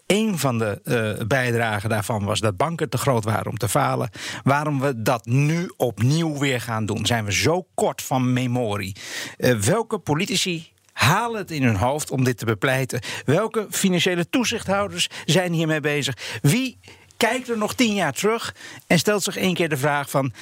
Een 0.07 0.39
van 0.39 0.59
de 0.59 0.81
uh, 0.85 1.27
bijdragen 1.27 1.89
daarvan 1.89 2.25
was 2.25 2.41
dat 2.41 2.57
banken 2.57 2.89
te 2.89 2.99
groot 2.99 3.25
waren 3.25 3.51
om 3.51 3.59
te 3.59 3.69
falen. 3.69 4.11
Waarom 4.45 4.81
we 4.81 5.03
dat 5.03 5.27
nu 5.27 5.73
opnieuw 5.77 6.39
weer 6.39 6.61
gaan 6.61 6.87
doen? 6.87 7.07
Zijn 7.07 7.25
we 7.25 7.33
zo 7.33 7.67
kort 7.75 8.03
van 8.03 8.33
memorie? 8.33 8.97
Uh, 9.39 9.55
welke 9.55 9.99
politici 9.99 10.72
halen 10.93 11.39
het 11.39 11.51
in 11.51 11.63
hun 11.63 11.77
hoofd 11.77 12.11
om 12.11 12.25
dit 12.25 12.39
te 12.39 12.45
bepleiten? 12.45 13.01
Welke 13.25 13.67
financiële 13.71 14.29
toezichthouders 14.29 15.09
zijn 15.25 15.53
hiermee 15.53 15.81
bezig? 15.81 16.39
Wie 16.43 16.79
kijkt 17.17 17.49
er 17.49 17.59
nog 17.59 17.75
tien 17.75 17.95
jaar 17.95 18.13
terug 18.13 18.55
en 18.87 18.99
stelt 18.99 19.23
zich 19.23 19.37
één 19.37 19.55
keer 19.55 19.69
de 19.69 19.77
vraag 19.77 20.11
van... 20.11 20.33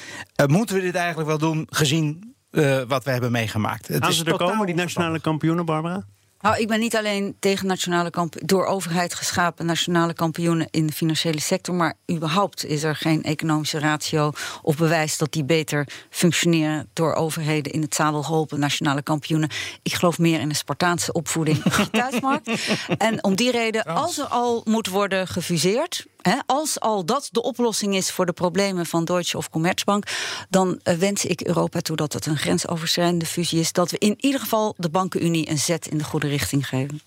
Uh, 0.41 0.47
moeten 0.47 0.75
we 0.75 0.81
dit 0.81 0.95
eigenlijk 0.95 1.27
wel 1.27 1.37
doen 1.37 1.67
gezien 1.69 2.35
uh, 2.51 2.81
wat 2.87 3.03
we 3.03 3.11
hebben 3.11 3.31
meegemaakt? 3.31 3.87
Het 3.87 4.03
Gaan 4.03 4.13
ze 4.13 4.25
er 4.25 4.37
komen, 4.37 4.65
die 4.65 4.75
nationale 4.75 5.19
kampioenen, 5.19 5.65
Barbara? 5.65 6.05
Nou, 6.41 6.57
ik 6.57 6.67
ben 6.67 6.79
niet 6.79 6.95
alleen 6.95 7.35
tegen 7.39 7.67
nationale 7.67 8.09
kamp 8.09 8.35
door 8.45 8.65
overheid 8.65 9.13
geschapen 9.13 9.65
nationale 9.65 10.13
kampioenen 10.13 10.67
in 10.71 10.87
de 10.87 10.93
financiële 10.93 11.41
sector, 11.41 11.75
maar 11.75 11.93
überhaupt 12.11 12.65
is 12.65 12.83
er 12.83 12.95
geen 12.95 13.23
economische 13.23 13.79
ratio 13.79 14.31
of 14.61 14.77
bewijs 14.77 15.17
dat 15.17 15.31
die 15.31 15.43
beter 15.43 15.87
functioneren 16.09 16.89
door 16.93 17.13
overheden 17.13 17.71
in 17.71 17.81
het 17.81 17.95
zadel 17.95 18.23
geholpen 18.23 18.59
nationale 18.59 19.01
kampioenen. 19.01 19.49
Ik 19.83 19.93
geloof 19.93 20.19
meer 20.19 20.39
in 20.39 20.49
de 20.49 20.55
Spartaanse 20.55 21.11
opvoeding 21.11 21.65
op 21.65 21.73
de 21.73 21.89
thuismarkt. 21.99 22.51
En 22.97 23.23
om 23.23 23.35
die 23.35 23.51
reden, 23.51 23.83
als 23.85 24.17
er 24.17 24.25
al 24.25 24.61
moet 24.65 24.87
worden 24.87 25.27
gefuseerd, 25.27 26.05
als 26.45 26.79
al 26.79 27.05
dat 27.05 27.29
de 27.31 27.41
oplossing 27.41 27.95
is 27.95 28.11
voor 28.11 28.25
de 28.25 28.33
problemen 28.33 28.85
van 28.85 29.05
Deutsche 29.05 29.37
of 29.37 29.49
Commerzbank, 29.49 30.05
dan 30.49 30.79
uh, 30.83 30.93
wens 30.93 31.25
ik 31.25 31.41
Europa 31.41 31.79
toe 31.79 31.95
dat 31.95 32.13
het 32.13 32.25
een 32.25 32.37
grensoverschrijdende 32.37 33.25
fusie 33.25 33.59
is. 33.59 33.71
Dat 33.71 33.91
we 33.91 33.97
in 33.97 34.15
ieder 34.17 34.39
geval 34.39 34.73
de 34.77 34.89
bankenunie 34.89 35.49
een 35.49 35.57
zet 35.57 35.87
in 35.87 35.97
de 35.97 36.03
goede 36.03 36.27
richting 36.27 36.67
geven. 36.67 37.01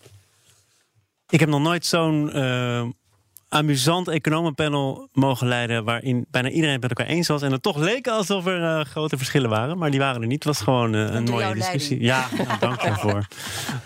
Ik 1.28 1.40
heb 1.40 1.48
nog 1.48 1.60
nooit 1.60 1.86
zo'n 1.86 2.36
uh, 2.36 2.86
amusant 3.54 4.08
economenpanel 4.08 5.08
mogen 5.12 5.46
leiden. 5.48 5.84
waarin 5.84 6.26
bijna 6.30 6.48
iedereen 6.48 6.72
het 6.72 6.80
met 6.80 6.90
elkaar 6.90 7.14
eens 7.14 7.28
was. 7.28 7.42
en 7.42 7.52
het 7.52 7.62
toch 7.62 7.76
leek 7.76 8.08
alsof 8.08 8.46
er 8.46 8.60
uh, 8.60 8.84
grote 8.84 9.16
verschillen 9.16 9.50
waren. 9.50 9.78
Maar 9.78 9.90
die 9.90 10.00
waren 10.00 10.20
er 10.20 10.26
niet. 10.26 10.44
Het 10.44 10.56
was 10.56 10.60
gewoon 10.60 10.94
uh, 10.94 11.14
een 11.14 11.24
mooie 11.24 11.54
discussie. 11.54 12.02
Ja, 12.02 12.26
nou, 12.46 12.58
dank 12.60 12.82
ervoor. 12.82 13.26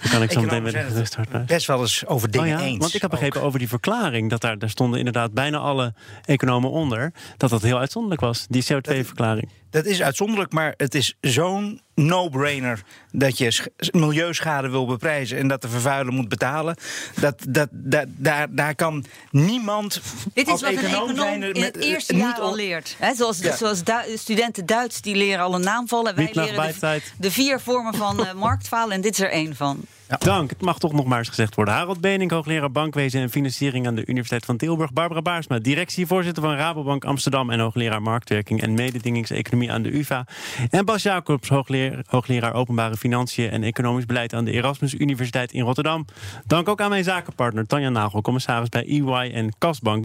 Dan 0.00 0.10
kan 0.10 0.22
ik 0.22 0.30
zo 0.30 0.40
meteen 0.40 0.62
met 0.62 0.72
de 0.72 0.78
gerust 0.78 1.16
Best 1.46 1.66
wel 1.66 1.80
eens 1.80 2.06
over 2.06 2.30
dingen 2.30 2.54
oh 2.54 2.60
ja? 2.60 2.66
eens. 2.66 2.78
Want 2.78 2.94
ik 2.94 3.00
heb 3.00 3.10
begrepen 3.10 3.42
over 3.42 3.58
die 3.58 3.68
verklaring. 3.68 4.30
dat 4.30 4.40
daar, 4.40 4.58
daar 4.58 4.70
stonden 4.70 4.98
inderdaad 4.98 5.32
bijna 5.32 5.58
alle 5.58 5.94
economen 6.24 6.70
onder. 6.70 7.12
dat 7.36 7.50
dat 7.50 7.62
heel 7.62 7.78
uitzonderlijk 7.78 8.22
was, 8.22 8.46
die 8.48 8.64
CO2-verklaring. 8.64 9.48
Dat 9.70 9.84
is 9.84 10.02
uitzonderlijk, 10.02 10.52
maar 10.52 10.74
het 10.76 10.94
is 10.94 11.14
zo'n 11.20 11.80
no-brainer 11.94 12.82
dat 13.12 13.38
je 13.38 13.50
sch- 13.50 13.66
milieuschade 13.90 14.68
wil 14.68 14.86
beprijzen 14.86 15.38
en 15.38 15.48
dat 15.48 15.62
de 15.62 15.68
vervuiler 15.68 16.12
moet 16.12 16.28
betalen. 16.28 16.76
Dat, 17.20 17.44
dat, 17.48 17.68
dat, 17.72 18.04
daar, 18.08 18.46
daar 18.54 18.74
kan 18.74 19.04
niemand. 19.30 20.00
Dit 20.34 20.46
is 20.46 20.52
als 20.52 20.60
wat 20.60 20.70
een 20.70 20.78
econoom 20.78 21.42
in 21.42 21.62
het 21.62 21.76
eerste 21.76 22.12
niet 22.12 22.22
jaar 22.22 22.40
al 22.40 22.54
leert. 22.54 22.96
Hè, 22.98 23.14
zoals 23.14 23.38
Ja. 23.38 23.56
zoals 23.56 23.84
Du- 23.84 24.16
studenten 24.16 24.66
Duits 24.66 25.00
die 25.00 25.14
leren 25.14 25.44
al 25.44 25.54
een 25.54 25.60
naamvallen. 25.60 26.14
Wij 26.14 26.24
Wiet 26.24 26.34
nach 26.34 26.44
leren 26.50 27.02
de, 27.18 27.30
vier 27.30 27.60
vormen 27.60 27.94
van 27.94 28.26
eh, 28.26 28.32
marktfalen 28.34 28.94
en 28.94 29.00
dit 29.00 29.12
is 29.12 29.20
er 29.20 29.30
één 29.30 29.56
van. 29.56 29.80
Dank. 30.08 30.50
Het 30.50 30.60
mag 30.60 30.78
toch 30.78 30.92
nog 30.92 31.06
maar 31.06 31.18
eens 31.18 31.28
gezegd 31.28 31.54
worden. 31.54 31.74
Harold 31.74 32.00
Benink, 32.00 32.30
hoogleraar 32.30 32.70
bankwezen 32.70 33.20
en 33.20 33.30
financiering 33.30 33.86
aan 33.86 33.94
de 33.94 34.06
Universiteit 34.06 34.44
van 34.44 34.56
Tilburg. 34.56 34.92
Barbara 34.92 35.22
Baarsma, 35.22 35.58
directievoorzitter 35.58 36.42
van 36.42 36.54
Rabobank 36.54 37.04
Amsterdam 37.04 37.50
en 37.50 37.60
hoogleraar 37.60 38.02
marktwerking 38.02 38.62
en 38.62 38.74
mededingingseconomie 38.74 39.72
aan 39.72 39.82
de 39.82 39.98
UvA. 39.98 40.26
En 40.70 40.84
Bas 40.84 41.02
Jacobs, 41.02 41.48
hoogleraar, 41.48 42.04
hoogleraar 42.06 42.54
openbare 42.54 42.96
financiën 42.96 43.50
en 43.50 43.62
economisch 43.62 44.06
beleid 44.06 44.34
aan 44.34 44.44
de 44.44 44.52
Erasmus 44.52 44.94
Universiteit 44.94 45.52
in 45.52 45.62
Rotterdam. 45.62 46.04
Dank 46.46 46.68
ook 46.68 46.80
aan 46.80 46.90
mijn 46.90 47.04
zakenpartner 47.04 47.66
Tanja 47.66 47.88
Nagel, 47.88 48.20
commissaris 48.20 48.68
bij 48.68 48.86
EY 48.86 49.32
en 49.32 49.54
Kastbank. 49.58 50.04